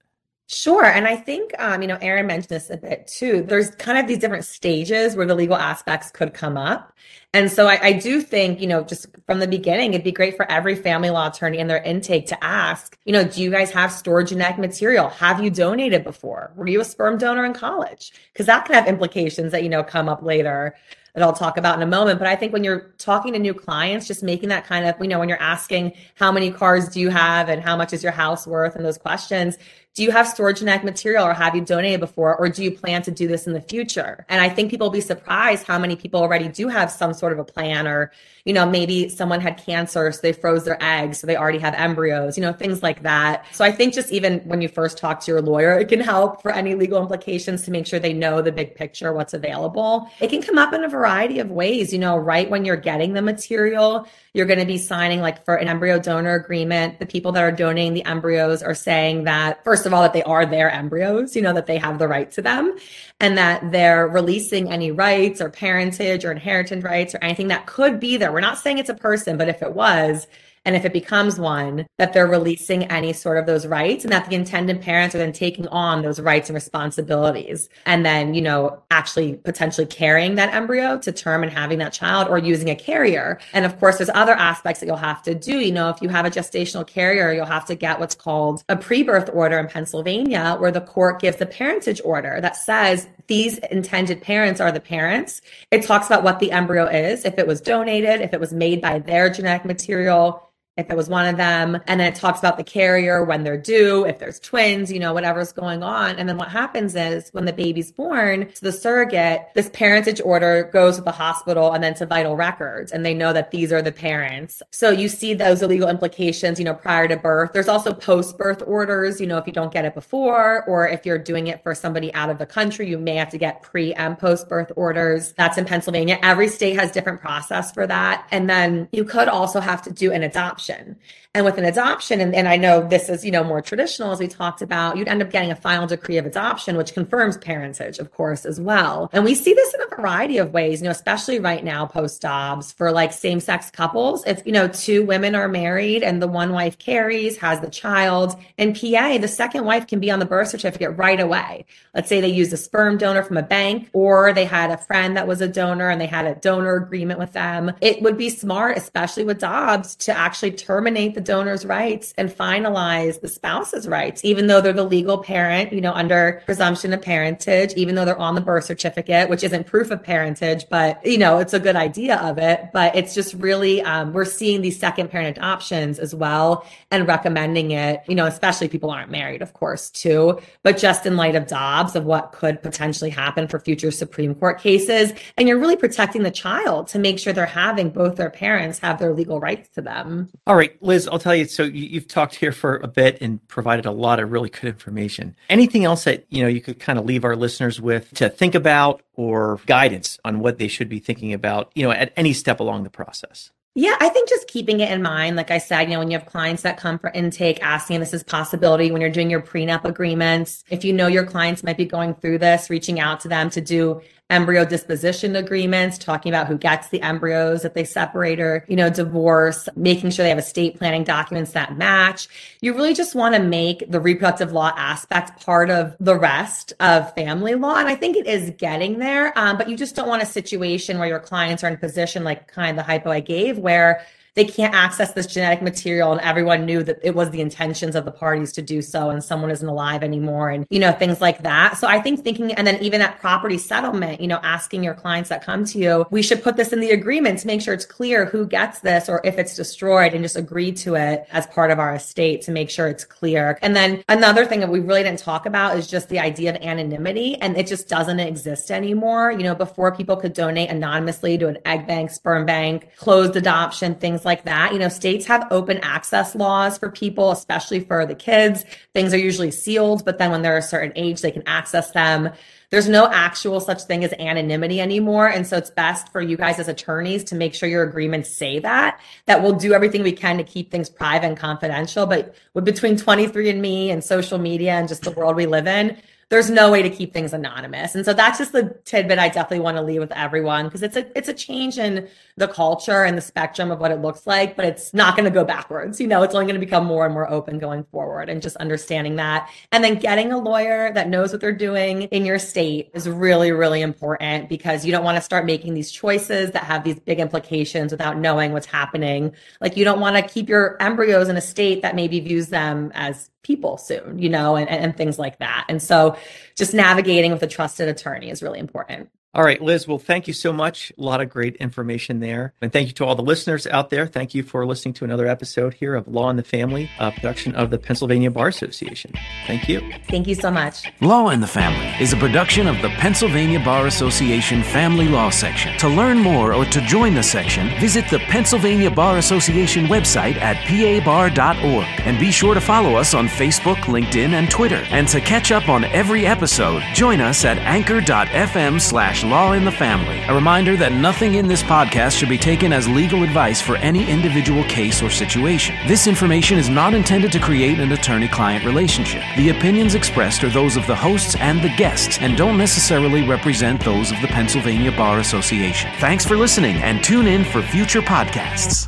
Sure. 0.50 0.86
And 0.86 1.06
I 1.06 1.14
think, 1.14 1.52
um, 1.58 1.82
you 1.82 1.88
know, 1.88 1.98
Aaron 2.00 2.26
mentioned 2.26 2.48
this 2.48 2.70
a 2.70 2.78
bit 2.78 3.06
too. 3.06 3.42
There's 3.42 3.70
kind 3.72 3.98
of 3.98 4.06
these 4.06 4.16
different 4.16 4.46
stages 4.46 5.14
where 5.14 5.26
the 5.26 5.34
legal 5.34 5.56
aspects 5.56 6.10
could 6.10 6.32
come 6.32 6.56
up. 6.56 6.94
And 7.34 7.52
so 7.52 7.66
I, 7.66 7.78
I, 7.82 7.92
do 7.92 8.22
think, 8.22 8.58
you 8.58 8.66
know, 8.66 8.82
just 8.82 9.08
from 9.26 9.40
the 9.40 9.46
beginning, 9.46 9.92
it'd 9.92 10.04
be 10.04 10.10
great 10.10 10.38
for 10.38 10.50
every 10.50 10.74
family 10.74 11.10
law 11.10 11.28
attorney 11.28 11.58
in 11.58 11.66
their 11.66 11.82
intake 11.82 12.28
to 12.28 12.42
ask, 12.42 12.98
you 13.04 13.12
know, 13.12 13.24
do 13.24 13.42
you 13.42 13.50
guys 13.50 13.70
have 13.72 13.92
stored 13.92 14.28
genetic 14.28 14.56
material? 14.56 15.10
Have 15.10 15.44
you 15.44 15.50
donated 15.50 16.02
before? 16.02 16.50
Were 16.56 16.66
you 16.66 16.80
a 16.80 16.84
sperm 16.84 17.18
donor 17.18 17.44
in 17.44 17.52
college? 17.52 18.14
Because 18.32 18.46
that 18.46 18.64
can 18.64 18.74
have 18.74 18.86
implications 18.86 19.52
that, 19.52 19.62
you 19.62 19.68
know, 19.68 19.84
come 19.84 20.08
up 20.08 20.22
later 20.22 20.74
that 21.18 21.22
I'll 21.22 21.32
talk 21.32 21.58
about 21.58 21.76
in 21.76 21.82
a 21.82 21.86
moment. 21.86 22.18
But 22.18 22.28
I 22.28 22.36
think 22.36 22.52
when 22.52 22.64
you're 22.64 22.94
talking 22.98 23.32
to 23.32 23.38
new 23.38 23.52
clients, 23.52 24.06
just 24.06 24.22
making 24.22 24.48
that 24.50 24.64
kind 24.66 24.86
of, 24.86 24.94
you 25.00 25.08
know, 25.08 25.18
when 25.18 25.28
you're 25.28 25.42
asking 25.42 25.94
how 26.14 26.30
many 26.30 26.50
cars 26.50 26.88
do 26.88 27.00
you 27.00 27.10
have 27.10 27.48
and 27.48 27.60
how 27.62 27.76
much 27.76 27.92
is 27.92 28.02
your 28.02 28.12
house 28.12 28.46
worth 28.46 28.76
and 28.76 28.84
those 28.84 28.98
questions, 28.98 29.58
do 29.94 30.04
you 30.04 30.12
have 30.12 30.28
storage 30.28 30.60
genetic 30.60 30.84
material 30.84 31.26
or 31.26 31.32
have 31.32 31.56
you 31.56 31.60
donated 31.60 31.98
before 31.98 32.36
or 32.36 32.48
do 32.48 32.62
you 32.62 32.70
plan 32.70 33.02
to 33.02 33.10
do 33.10 33.26
this 33.26 33.48
in 33.48 33.52
the 33.52 33.60
future? 33.60 34.24
And 34.28 34.40
i 34.40 34.48
think 34.48 34.70
people 34.70 34.86
will 34.86 34.92
be 34.92 35.00
surprised 35.00 35.66
how 35.66 35.78
many 35.78 35.96
people 35.96 36.20
already 36.20 36.48
do 36.48 36.68
have 36.68 36.90
some 36.90 37.12
sort 37.12 37.32
of 37.32 37.40
a 37.40 37.44
plan 37.44 37.88
or 37.88 38.12
you 38.44 38.52
know 38.52 38.64
maybe 38.64 39.08
someone 39.08 39.40
had 39.40 39.56
cancer 39.56 40.12
so 40.12 40.20
they 40.22 40.32
froze 40.32 40.64
their 40.64 40.80
eggs 40.82 41.18
so 41.18 41.26
they 41.26 41.36
already 41.36 41.58
have 41.58 41.74
embryos 41.74 42.36
you 42.36 42.42
know 42.42 42.52
things 42.52 42.82
like 42.82 43.02
that. 43.02 43.44
So 43.52 43.64
i 43.64 43.72
think 43.72 43.92
just 43.92 44.12
even 44.12 44.38
when 44.40 44.62
you 44.62 44.68
first 44.68 44.98
talk 44.98 45.20
to 45.22 45.32
your 45.32 45.42
lawyer 45.42 45.78
it 45.78 45.88
can 45.88 46.00
help 46.00 46.42
for 46.42 46.52
any 46.52 46.74
legal 46.76 47.02
implications 47.02 47.62
to 47.64 47.70
make 47.72 47.86
sure 47.86 47.98
they 47.98 48.12
know 48.12 48.40
the 48.40 48.52
big 48.52 48.76
picture 48.76 49.12
what's 49.12 49.34
available. 49.34 50.08
It 50.20 50.28
can 50.30 50.42
come 50.42 50.58
up 50.58 50.72
in 50.72 50.84
a 50.84 50.88
variety 50.88 51.40
of 51.40 51.50
ways 51.50 51.92
you 51.92 51.98
know 51.98 52.16
right 52.16 52.48
when 52.48 52.64
you're 52.64 52.76
getting 52.76 53.14
the 53.14 53.22
material 53.22 54.06
you're 54.38 54.46
going 54.46 54.58
to 54.58 54.64
be 54.64 54.78
signing 54.78 55.20
like 55.20 55.44
for 55.44 55.56
an 55.56 55.68
embryo 55.68 55.98
donor 55.98 56.34
agreement 56.34 56.98
the 57.00 57.06
people 57.06 57.32
that 57.32 57.42
are 57.42 57.52
donating 57.52 57.92
the 57.92 58.04
embryos 58.04 58.62
are 58.62 58.74
saying 58.74 59.24
that 59.24 59.62
first 59.64 59.84
of 59.84 59.92
all, 59.92 60.02
that 60.02 60.12
they 60.12 60.22
are 60.22 60.46
their 60.46 60.70
embryos, 60.70 61.36
you 61.36 61.42
know, 61.42 61.52
that 61.52 61.66
they 61.66 61.78
have 61.78 61.98
the 61.98 62.08
right 62.08 62.30
to 62.32 62.40
them 62.40 62.76
and 63.20 63.36
that 63.36 63.70
they're 63.72 64.08
releasing 64.08 64.70
any 64.72 64.90
rights 64.90 65.40
or 65.40 65.50
parentage 65.50 66.24
or 66.24 66.30
inheritance 66.30 66.84
rights 66.84 67.14
or 67.14 67.18
anything 67.18 67.48
that 67.48 67.66
could 67.66 67.98
be 67.98 68.16
there. 68.16 68.32
We're 68.32 68.40
not 68.40 68.58
saying 68.58 68.78
it's 68.78 68.88
a 68.88 68.94
person, 68.94 69.36
but 69.36 69.48
if 69.48 69.62
it 69.62 69.72
was, 69.72 70.26
and 70.64 70.76
if 70.76 70.84
it 70.84 70.92
becomes 70.92 71.38
one, 71.38 71.86
that 71.96 72.12
they're 72.12 72.26
releasing 72.26 72.84
any 72.84 73.12
sort 73.12 73.38
of 73.38 73.46
those 73.46 73.66
rights 73.66 74.04
and 74.04 74.12
that 74.12 74.28
the 74.28 74.34
intended 74.34 74.80
parents 74.80 75.14
are 75.14 75.18
then 75.18 75.32
taking 75.32 75.66
on 75.68 76.02
those 76.02 76.20
rights 76.20 76.48
and 76.48 76.54
responsibilities. 76.54 77.68
And 77.86 78.04
then, 78.04 78.34
you 78.34 78.42
know, 78.42 78.82
actually 78.90 79.34
potentially 79.34 79.86
carrying 79.86 80.34
that 80.36 80.54
embryo 80.54 80.98
to 80.98 81.12
term 81.12 81.42
and 81.42 81.52
having 81.52 81.78
that 81.78 81.92
child 81.92 82.28
or 82.28 82.38
using 82.38 82.70
a 82.70 82.76
carrier. 82.76 83.38
And 83.52 83.64
of 83.64 83.78
course, 83.78 83.98
there's 83.98 84.10
other 84.14 84.32
aspects 84.32 84.80
that 84.80 84.86
you'll 84.86 84.96
have 84.96 85.22
to 85.22 85.34
do. 85.34 85.58
You 85.58 85.72
know, 85.72 85.88
if 85.90 86.02
you 86.02 86.08
have 86.08 86.26
a 86.26 86.30
gestational 86.30 86.86
carrier, 86.86 87.32
you'll 87.32 87.46
have 87.46 87.66
to 87.66 87.74
get 87.74 88.00
what's 88.00 88.14
called 88.14 88.62
a 88.68 88.76
pre 88.76 89.02
birth 89.02 89.30
order 89.32 89.58
in 89.58 89.68
Pennsylvania, 89.68 90.56
where 90.58 90.70
the 90.70 90.80
court 90.80 91.20
gives 91.20 91.36
the 91.36 91.46
parentage 91.46 92.00
order 92.04 92.40
that 92.40 92.56
says 92.56 93.08
these 93.28 93.58
intended 93.58 94.20
parents 94.20 94.60
are 94.60 94.72
the 94.72 94.80
parents. 94.80 95.40
It 95.70 95.82
talks 95.82 96.06
about 96.06 96.24
what 96.24 96.40
the 96.40 96.50
embryo 96.50 96.86
is, 96.86 97.24
if 97.24 97.38
it 97.38 97.46
was 97.46 97.60
donated, 97.60 98.20
if 98.20 98.32
it 98.32 98.40
was 98.40 98.52
made 98.52 98.80
by 98.80 98.98
their 98.98 99.30
genetic 99.30 99.64
material, 99.64 100.50
if 100.78 100.88
it 100.88 100.96
was 100.96 101.08
one 101.08 101.26
of 101.26 101.36
them. 101.36 101.80
And 101.88 102.00
then 102.00 102.12
it 102.12 102.14
talks 102.14 102.38
about 102.38 102.56
the 102.56 102.64
carrier 102.64 103.24
when 103.24 103.42
they're 103.42 103.58
due, 103.58 104.06
if 104.06 104.20
there's 104.20 104.38
twins, 104.38 104.92
you 104.92 105.00
know, 105.00 105.12
whatever's 105.12 105.52
going 105.52 105.82
on. 105.82 106.16
And 106.16 106.28
then 106.28 106.38
what 106.38 106.48
happens 106.48 106.94
is 106.94 107.28
when 107.30 107.44
the 107.44 107.52
baby's 107.52 107.90
born 107.90 108.50
to 108.52 108.60
the 108.62 108.72
surrogate, 108.72 109.48
this 109.54 109.68
parentage 109.72 110.20
order 110.24 110.70
goes 110.72 110.96
to 110.96 111.02
the 111.02 111.10
hospital 111.10 111.72
and 111.72 111.82
then 111.82 111.94
to 111.94 112.06
vital 112.06 112.36
records. 112.36 112.92
And 112.92 113.04
they 113.04 113.12
know 113.12 113.32
that 113.32 113.50
these 113.50 113.72
are 113.72 113.82
the 113.82 113.90
parents. 113.90 114.62
So 114.70 114.90
you 114.90 115.08
see 115.08 115.34
those 115.34 115.62
illegal 115.62 115.88
implications, 115.88 116.60
you 116.60 116.64
know, 116.64 116.74
prior 116.74 117.08
to 117.08 117.16
birth. 117.16 117.52
There's 117.52 117.68
also 117.68 117.92
post 117.92 118.38
birth 118.38 118.62
orders, 118.64 119.20
you 119.20 119.26
know, 119.26 119.38
if 119.38 119.48
you 119.48 119.52
don't 119.52 119.72
get 119.72 119.84
it 119.84 119.94
before, 119.94 120.64
or 120.66 120.86
if 120.86 121.04
you're 121.04 121.18
doing 121.18 121.48
it 121.48 121.60
for 121.64 121.74
somebody 121.74 122.14
out 122.14 122.30
of 122.30 122.38
the 122.38 122.46
country, 122.46 122.88
you 122.88 122.98
may 122.98 123.16
have 123.16 123.30
to 123.30 123.38
get 123.38 123.62
pre 123.62 123.92
and 123.94 124.16
post 124.16 124.48
birth 124.48 124.70
orders. 124.76 125.32
That's 125.32 125.58
in 125.58 125.64
Pennsylvania. 125.64 126.20
Every 126.22 126.46
state 126.46 126.78
has 126.78 126.92
different 126.92 127.20
process 127.20 127.72
for 127.72 127.84
that. 127.88 128.28
And 128.30 128.48
then 128.48 128.88
you 128.92 129.04
could 129.04 129.26
also 129.26 129.58
have 129.58 129.82
to 129.82 129.92
do 129.92 130.12
an 130.12 130.22
adoption 130.22 130.67
adoption. 130.68 130.96
And 131.38 131.44
with 131.44 131.56
an 131.56 131.64
adoption, 131.64 132.20
and, 132.20 132.34
and 132.34 132.48
I 132.48 132.56
know 132.56 132.84
this 132.84 133.08
is, 133.08 133.24
you 133.24 133.30
know, 133.30 133.44
more 133.44 133.62
traditional 133.62 134.10
as 134.10 134.18
we 134.18 134.26
talked 134.26 134.60
about, 134.60 134.96
you'd 134.96 135.06
end 135.06 135.22
up 135.22 135.30
getting 135.30 135.52
a 135.52 135.54
final 135.54 135.86
decree 135.86 136.16
of 136.16 136.26
adoption, 136.26 136.76
which 136.76 136.94
confirms 136.94 137.36
parentage, 137.36 138.00
of 138.00 138.10
course, 138.10 138.44
as 138.44 138.60
well. 138.60 139.08
And 139.12 139.24
we 139.24 139.36
see 139.36 139.54
this 139.54 139.72
in 139.72 139.80
a 139.82 139.94
variety 139.94 140.38
of 140.38 140.52
ways, 140.52 140.80
you 140.80 140.86
know, 140.86 140.90
especially 140.90 141.38
right 141.38 141.62
now 141.62 141.86
post 141.86 142.22
Dobbs 142.22 142.72
for 142.72 142.90
like 142.90 143.12
same 143.12 143.38
sex 143.38 143.70
couples. 143.70 144.26
If, 144.26 144.44
you 144.46 144.50
know, 144.50 144.66
two 144.66 145.04
women 145.04 145.36
are 145.36 145.46
married 145.46 146.02
and 146.02 146.20
the 146.20 146.26
one 146.26 146.50
wife 146.50 146.76
carries, 146.76 147.36
has 147.36 147.60
the 147.60 147.70
child, 147.70 148.34
in 148.56 148.74
PA, 148.74 149.18
the 149.18 149.28
second 149.28 149.64
wife 149.64 149.86
can 149.86 150.00
be 150.00 150.10
on 150.10 150.18
the 150.18 150.26
birth 150.26 150.48
certificate 150.48 150.96
right 150.96 151.20
away. 151.20 151.66
Let's 151.94 152.08
say 152.08 152.20
they 152.20 152.26
used 152.26 152.52
a 152.52 152.56
sperm 152.56 152.98
donor 152.98 153.22
from 153.22 153.36
a 153.36 153.44
bank 153.44 153.90
or 153.92 154.32
they 154.32 154.44
had 154.44 154.72
a 154.72 154.76
friend 154.76 155.16
that 155.16 155.28
was 155.28 155.40
a 155.40 155.46
donor 155.46 155.88
and 155.88 156.00
they 156.00 156.06
had 156.06 156.26
a 156.26 156.34
donor 156.34 156.74
agreement 156.74 157.20
with 157.20 157.32
them. 157.32 157.74
It 157.80 158.02
would 158.02 158.18
be 158.18 158.28
smart, 158.28 158.76
especially 158.76 159.22
with 159.22 159.38
Dobbs, 159.38 159.94
to 159.94 160.18
actually 160.18 160.50
terminate 160.50 161.14
the 161.14 161.27
donor's 161.28 161.64
rights 161.66 162.14
and 162.16 162.30
finalize 162.30 163.20
the 163.20 163.28
spouse's 163.28 163.86
rights, 163.86 164.24
even 164.24 164.46
though 164.46 164.60
they're 164.60 164.72
the 164.72 164.82
legal 164.82 165.18
parent, 165.18 165.72
you 165.72 165.80
know, 165.80 165.92
under 165.92 166.42
presumption 166.46 166.92
of 166.92 167.02
parentage, 167.02 167.74
even 167.74 167.94
though 167.94 168.04
they're 168.04 168.18
on 168.18 168.34
the 168.34 168.40
birth 168.40 168.64
certificate, 168.64 169.28
which 169.28 169.44
isn't 169.44 169.66
proof 169.66 169.90
of 169.90 170.02
parentage, 170.02 170.66
but, 170.70 171.04
you 171.04 171.18
know, 171.18 171.38
it's 171.38 171.52
a 171.52 171.60
good 171.60 171.76
idea 171.76 172.16
of 172.16 172.38
it. 172.38 172.70
But 172.72 172.96
it's 172.96 173.14
just 173.14 173.34
really, 173.34 173.82
um, 173.82 174.12
we're 174.12 174.24
seeing 174.24 174.62
these 174.62 174.78
second 174.78 175.10
parent 175.10 175.36
adoptions 175.36 175.98
as 175.98 176.14
well 176.14 176.66
and 176.90 177.06
recommending 177.06 177.72
it, 177.72 178.02
you 178.08 178.14
know, 178.14 178.26
especially 178.26 178.68
people 178.68 178.90
aren't 178.90 179.10
married, 179.10 179.42
of 179.42 179.52
course, 179.52 179.90
too, 179.90 180.40
but 180.62 180.78
just 180.78 181.04
in 181.04 181.16
light 181.16 181.34
of 181.34 181.46
Dobbs 181.46 181.94
of 181.94 182.04
what 182.04 182.32
could 182.32 182.62
potentially 182.62 183.10
happen 183.10 183.48
for 183.48 183.60
future 183.60 183.90
Supreme 183.90 184.34
Court 184.34 184.60
cases. 184.60 185.12
And 185.36 185.46
you're 185.46 185.58
really 185.58 185.76
protecting 185.76 186.22
the 186.22 186.30
child 186.30 186.88
to 186.88 186.98
make 186.98 187.18
sure 187.18 187.32
they're 187.32 187.46
having 187.46 187.90
both 187.90 188.16
their 188.16 188.30
parents 188.30 188.78
have 188.78 188.98
their 188.98 189.12
legal 189.12 189.40
rights 189.40 189.68
to 189.74 189.82
them. 189.82 190.30
All 190.46 190.56
right, 190.56 190.80
Liz, 190.80 191.07
I'll 191.08 191.18
tell 191.18 191.34
you. 191.34 191.46
So 191.46 191.64
you've 191.64 192.08
talked 192.08 192.34
here 192.34 192.52
for 192.52 192.76
a 192.76 192.88
bit 192.88 193.18
and 193.20 193.46
provided 193.48 193.86
a 193.86 193.90
lot 193.90 194.20
of 194.20 194.30
really 194.30 194.48
good 194.50 194.64
information. 194.64 195.36
Anything 195.48 195.84
else 195.84 196.04
that 196.04 196.26
you 196.28 196.42
know 196.42 196.48
you 196.48 196.60
could 196.60 196.78
kind 196.78 196.98
of 196.98 197.04
leave 197.04 197.24
our 197.24 197.36
listeners 197.36 197.80
with 197.80 198.12
to 198.14 198.28
think 198.28 198.54
about 198.54 199.02
or 199.14 199.60
guidance 199.66 200.18
on 200.24 200.40
what 200.40 200.58
they 200.58 200.68
should 200.68 200.88
be 200.88 200.98
thinking 200.98 201.32
about, 201.32 201.72
you 201.74 201.82
know, 201.82 201.90
at 201.90 202.12
any 202.16 202.32
step 202.32 202.60
along 202.60 202.84
the 202.84 202.90
process? 202.90 203.50
Yeah, 203.74 203.96
I 204.00 204.08
think 204.08 204.28
just 204.28 204.48
keeping 204.48 204.80
it 204.80 204.90
in 204.90 205.02
mind, 205.02 205.36
like 205.36 205.52
I 205.52 205.58
said, 205.58 205.82
you 205.82 205.90
know, 205.90 206.00
when 206.00 206.10
you 206.10 206.18
have 206.18 206.26
clients 206.26 206.62
that 206.62 206.78
come 206.78 206.98
for 206.98 207.10
intake, 207.10 207.62
asking 207.62 208.00
this 208.00 208.12
is 208.12 208.24
possibility 208.24 208.90
when 208.90 209.00
you're 209.00 209.08
doing 209.08 209.30
your 209.30 209.40
prenup 209.40 209.84
agreements. 209.84 210.64
If 210.68 210.84
you 210.84 210.92
know 210.92 211.06
your 211.06 211.24
clients 211.24 211.62
might 211.62 211.76
be 211.76 211.84
going 211.84 212.14
through 212.14 212.38
this, 212.38 212.70
reaching 212.70 212.98
out 212.98 213.20
to 213.20 213.28
them 213.28 213.50
to 213.50 213.60
do 213.60 214.00
embryo 214.30 214.64
disposition 214.64 215.34
agreements, 215.36 215.96
talking 215.96 216.30
about 216.30 216.46
who 216.46 216.58
gets 216.58 216.88
the 216.88 217.00
embryos 217.00 217.62
that 217.62 217.74
they 217.74 217.84
separate 217.84 218.38
or, 218.38 218.64
you 218.68 218.76
know, 218.76 218.90
divorce, 218.90 219.68
making 219.74 220.10
sure 220.10 220.22
they 220.22 220.28
have 220.28 220.38
estate 220.38 220.76
planning 220.76 221.02
documents 221.02 221.52
that 221.52 221.78
match. 221.78 222.28
You 222.60 222.74
really 222.74 222.92
just 222.92 223.14
want 223.14 223.34
to 223.34 223.42
make 223.42 223.90
the 223.90 224.00
reproductive 224.00 224.52
law 224.52 224.72
aspect 224.76 225.44
part 225.44 225.70
of 225.70 225.96
the 225.98 226.14
rest 226.14 226.74
of 226.78 227.14
family 227.14 227.54
law. 227.54 227.76
And 227.76 227.88
I 227.88 227.94
think 227.94 228.16
it 228.16 228.26
is 228.26 228.50
getting 228.58 228.98
there. 228.98 229.36
Um, 229.38 229.56
but 229.56 229.70
you 229.70 229.76
just 229.76 229.96
don't 229.96 230.08
want 230.08 230.22
a 230.22 230.26
situation 230.26 230.98
where 230.98 231.08
your 231.08 231.20
clients 231.20 231.64
are 231.64 231.68
in 231.68 231.74
a 231.74 231.78
position 231.78 232.22
like 232.22 232.48
kind 232.48 232.70
of 232.70 232.76
the 232.76 232.82
hypo 232.90 233.10
I 233.10 233.20
gave 233.20 233.56
where 233.58 234.04
they 234.38 234.44
can't 234.44 234.74
access 234.74 235.12
this 235.12 235.26
genetic 235.26 235.62
material 235.62 236.12
and 236.12 236.20
everyone 236.20 236.64
knew 236.64 236.82
that 236.84 236.98
it 237.02 237.14
was 237.14 237.30
the 237.30 237.40
intentions 237.40 237.96
of 237.96 238.04
the 238.04 238.12
parties 238.12 238.52
to 238.52 238.62
do 238.62 238.80
so 238.80 239.10
and 239.10 239.22
someone 239.24 239.50
isn't 239.50 239.68
alive 239.68 240.02
anymore 240.02 240.48
and 240.50 240.64
you 240.70 240.78
know 240.78 240.92
things 240.92 241.20
like 241.20 241.42
that. 241.42 241.76
So 241.76 241.88
i 241.88 242.00
think 242.00 242.22
thinking 242.22 242.52
and 242.52 242.66
then 242.66 242.80
even 242.82 243.02
at 243.02 243.18
property 243.20 243.58
settlement 243.58 244.20
you 244.20 244.28
know 244.28 244.40
asking 244.42 244.84
your 244.84 244.94
clients 244.94 245.28
that 245.30 245.44
come 245.44 245.64
to 245.64 245.78
you 245.78 246.06
we 246.10 246.22
should 246.22 246.42
put 246.42 246.56
this 246.56 246.72
in 246.72 246.80
the 246.80 246.90
agreement 246.90 247.40
to 247.40 247.46
make 247.46 247.60
sure 247.60 247.74
it's 247.74 247.84
clear 247.84 248.26
who 248.26 248.46
gets 248.46 248.78
this 248.80 249.08
or 249.08 249.20
if 249.24 249.38
it's 249.38 249.56
destroyed 249.56 250.14
and 250.14 250.22
just 250.22 250.36
agree 250.36 250.70
to 250.72 250.94
it 250.94 251.26
as 251.32 251.46
part 251.48 251.70
of 251.72 251.80
our 251.80 251.94
estate 251.94 252.42
to 252.42 252.52
make 252.52 252.70
sure 252.70 252.86
it's 252.86 253.04
clear. 253.04 253.58
And 253.62 253.74
then 253.74 254.04
another 254.08 254.44
thing 254.44 254.60
that 254.60 254.70
we 254.70 254.80
really 254.80 255.02
didn't 255.02 255.18
talk 255.18 255.46
about 255.46 255.76
is 255.76 255.88
just 255.88 256.08
the 256.08 256.20
idea 256.20 256.50
of 256.50 256.56
anonymity 256.62 257.36
and 257.36 257.56
it 257.56 257.66
just 257.66 257.88
doesn't 257.88 258.20
exist 258.20 258.70
anymore. 258.70 259.32
You 259.32 259.42
know 259.42 259.56
before 259.56 259.94
people 259.94 260.16
could 260.16 260.32
donate 260.32 260.70
anonymously 260.70 261.36
to 261.38 261.48
an 261.48 261.58
egg 261.64 261.86
bank 261.88 262.10
sperm 262.10 262.46
bank 262.46 262.88
closed 262.96 263.34
adoption 263.34 263.94
things 263.96 264.24
like 264.24 264.27
that. 264.44 264.72
You 264.72 264.78
know, 264.78 264.88
states 264.88 265.26
have 265.26 265.46
open 265.50 265.78
access 265.78 266.34
laws 266.34 266.78
for 266.78 266.90
people, 266.90 267.30
especially 267.30 267.80
for 267.80 268.06
the 268.06 268.14
kids. 268.14 268.64
Things 268.94 269.12
are 269.12 269.18
usually 269.18 269.50
sealed, 269.50 270.04
but 270.04 270.18
then 270.18 270.30
when 270.30 270.42
they're 270.42 270.56
a 270.56 270.62
certain 270.62 270.92
age, 270.96 271.20
they 271.20 271.30
can 271.30 271.42
access 271.46 271.90
them. 271.90 272.30
There's 272.70 272.88
no 272.88 273.08
actual 273.10 273.60
such 273.60 273.82
thing 273.84 274.04
as 274.04 274.12
anonymity 274.18 274.80
anymore. 274.80 275.26
And 275.26 275.46
so 275.46 275.56
it's 275.56 275.70
best 275.70 276.12
for 276.12 276.20
you 276.20 276.36
guys 276.36 276.58
as 276.58 276.68
attorneys 276.68 277.24
to 277.24 277.34
make 277.34 277.54
sure 277.54 277.68
your 277.68 277.82
agreements 277.82 278.28
say 278.28 278.58
that, 278.58 279.00
that 279.24 279.42
we'll 279.42 279.54
do 279.54 279.72
everything 279.72 280.02
we 280.02 280.12
can 280.12 280.36
to 280.36 280.44
keep 280.44 280.70
things 280.70 280.90
private 280.90 281.26
and 281.26 281.36
confidential. 281.36 282.04
But 282.04 282.34
with 282.52 282.66
between 282.66 282.96
23andMe 282.96 283.88
and 283.88 284.04
social 284.04 284.38
media 284.38 284.72
and 284.72 284.86
just 284.86 285.02
the 285.02 285.12
world 285.12 285.34
we 285.34 285.46
live 285.46 285.66
in, 285.66 285.96
there's 286.30 286.50
no 286.50 286.70
way 286.70 286.82
to 286.82 286.90
keep 286.90 287.14
things 287.14 287.32
anonymous. 287.32 287.94
And 287.94 288.04
so 288.04 288.12
that's 288.12 288.38
just 288.38 288.52
the 288.52 288.78
tidbit 288.84 289.18
I 289.18 289.28
definitely 289.28 289.60
want 289.60 289.78
to 289.78 289.82
leave 289.82 290.00
with 290.00 290.12
everyone 290.12 290.66
because 290.66 290.82
it's 290.82 290.96
a 290.96 291.06
it's 291.16 291.28
a 291.28 291.32
change 291.32 291.78
in 291.78 292.06
the 292.36 292.46
culture 292.46 293.02
and 293.04 293.16
the 293.16 293.22
spectrum 293.22 293.70
of 293.70 293.80
what 293.80 293.90
it 293.90 294.02
looks 294.02 294.26
like, 294.26 294.54
but 294.54 294.66
it's 294.66 294.92
not 294.92 295.16
going 295.16 295.24
to 295.24 295.30
go 295.30 295.44
backwards. 295.44 296.00
You 296.00 296.06
know, 296.06 296.22
it's 296.22 296.34
only 296.34 296.44
going 296.44 296.60
to 296.60 296.64
become 296.64 296.84
more 296.84 297.06
and 297.06 297.14
more 297.14 297.30
open 297.30 297.58
going 297.58 297.84
forward 297.84 298.28
and 298.28 298.42
just 298.42 298.56
understanding 298.56 299.16
that. 299.16 299.48
And 299.72 299.82
then 299.82 299.94
getting 299.94 300.30
a 300.30 300.38
lawyer 300.38 300.92
that 300.92 301.08
knows 301.08 301.32
what 301.32 301.40
they're 301.40 301.52
doing 301.52 302.02
in 302.02 302.26
your 302.26 302.38
state 302.38 302.90
is 302.92 303.08
really, 303.08 303.50
really 303.50 303.80
important 303.80 304.50
because 304.50 304.84
you 304.84 304.92
don't 304.92 305.04
want 305.04 305.16
to 305.16 305.22
start 305.22 305.46
making 305.46 305.74
these 305.74 305.90
choices 305.90 306.50
that 306.50 306.64
have 306.64 306.84
these 306.84 307.00
big 307.00 307.20
implications 307.20 307.90
without 307.90 308.18
knowing 308.18 308.52
what's 308.52 308.66
happening. 308.66 309.32
Like 309.62 309.78
you 309.78 309.84
don't 309.84 310.00
want 310.00 310.16
to 310.16 310.22
keep 310.22 310.48
your 310.48 310.76
embryos 310.80 311.28
in 311.28 311.38
a 311.38 311.40
state 311.40 311.80
that 311.82 311.96
maybe 311.96 312.20
views 312.20 312.48
them 312.48 312.92
as 312.94 313.30
people 313.42 313.76
soon, 313.76 314.18
you 314.18 314.28
know, 314.28 314.56
and, 314.56 314.68
and 314.68 314.96
things 314.96 315.18
like 315.18 315.38
that. 315.38 315.66
And 315.68 315.82
so 315.82 316.16
just 316.56 316.74
navigating 316.74 317.32
with 317.32 317.42
a 317.42 317.46
trusted 317.46 317.88
attorney 317.88 318.30
is 318.30 318.42
really 318.42 318.58
important. 318.58 319.10
All 319.38 319.44
right, 319.44 319.62
Liz. 319.62 319.86
Well, 319.86 320.00
thank 320.00 320.26
you 320.26 320.32
so 320.32 320.52
much. 320.52 320.92
A 320.98 321.00
lot 321.00 321.20
of 321.20 321.28
great 321.28 321.54
information 321.58 322.18
there. 322.18 322.54
And 322.60 322.72
thank 322.72 322.88
you 322.88 322.94
to 322.94 323.04
all 323.04 323.14
the 323.14 323.22
listeners 323.22 323.68
out 323.68 323.88
there. 323.88 324.04
Thank 324.04 324.34
you 324.34 324.42
for 324.42 324.66
listening 324.66 324.94
to 324.94 325.04
another 325.04 325.28
episode 325.28 325.74
here 325.74 325.94
of 325.94 326.08
Law 326.08 326.28
and 326.28 326.36
the 326.36 326.42
Family, 326.42 326.90
a 326.98 327.12
production 327.12 327.54
of 327.54 327.70
the 327.70 327.78
Pennsylvania 327.78 328.32
Bar 328.32 328.48
Association. 328.48 329.14
Thank 329.46 329.68
you. 329.68 329.80
Thank 330.08 330.26
you 330.26 330.34
so 330.34 330.50
much. 330.50 330.90
Law 331.00 331.28
and 331.28 331.40
the 331.40 331.46
Family 331.46 331.86
is 332.02 332.12
a 332.12 332.16
production 332.16 332.66
of 332.66 332.82
the 332.82 332.88
Pennsylvania 332.88 333.60
Bar 333.60 333.86
Association 333.86 334.64
Family 334.64 335.06
Law 335.06 335.30
Section. 335.30 335.78
To 335.78 335.88
learn 335.88 336.18
more 336.18 336.52
or 336.52 336.64
to 336.64 336.80
join 336.80 337.14
the 337.14 337.22
section, 337.22 337.68
visit 337.78 338.10
the 338.10 338.18
Pennsylvania 338.18 338.90
Bar 338.90 339.18
Association 339.18 339.86
website 339.86 340.34
at 340.38 340.56
pabar.org. 340.66 341.86
And 342.00 342.18
be 342.18 342.32
sure 342.32 342.54
to 342.54 342.60
follow 342.60 342.96
us 342.96 343.14
on 343.14 343.28
Facebook, 343.28 343.76
LinkedIn, 343.82 344.32
and 344.32 344.50
Twitter. 344.50 344.84
And 344.90 345.06
to 345.06 345.20
catch 345.20 345.52
up 345.52 345.68
on 345.68 345.84
every 345.84 346.26
episode, 346.26 346.82
join 346.92 347.20
us 347.20 347.44
at 347.44 347.58
anchor.fm 347.58 348.80
slash 348.80 349.27
law 349.28 349.52
in 349.52 349.64
the 349.64 349.70
family. 349.70 350.18
A 350.28 350.34
reminder 350.34 350.76
that 350.76 350.92
nothing 350.92 351.34
in 351.34 351.46
this 351.46 351.62
podcast 351.62 352.16
should 352.16 352.28
be 352.28 352.38
taken 352.38 352.72
as 352.72 352.88
legal 352.88 353.22
advice 353.22 353.60
for 353.60 353.76
any 353.76 354.08
individual 354.10 354.64
case 354.64 355.02
or 355.02 355.10
situation. 355.10 355.76
This 355.86 356.06
information 356.06 356.58
is 356.58 356.68
not 356.68 356.94
intended 356.94 357.30
to 357.32 357.38
create 357.38 357.78
an 357.78 357.92
attorney 357.92 358.28
client 358.28 358.64
relationship. 358.64 359.22
The 359.36 359.50
opinions 359.50 359.94
expressed 359.94 360.42
are 360.44 360.50
those 360.50 360.76
of 360.76 360.86
the 360.86 360.96
hosts 360.96 361.36
and 361.36 361.62
the 361.62 361.74
guests 361.76 362.18
and 362.18 362.36
don't 362.36 362.58
necessarily 362.58 363.26
represent 363.26 363.84
those 363.84 364.10
of 364.10 364.20
the 364.22 364.28
Pennsylvania 364.28 364.92
Bar 364.92 365.18
Association. 365.18 365.90
Thanks 365.98 366.24
for 366.24 366.36
listening 366.36 366.76
and 366.76 367.04
tune 367.04 367.26
in 367.26 367.44
for 367.44 367.62
future 367.62 368.02
podcasts. 368.02 368.87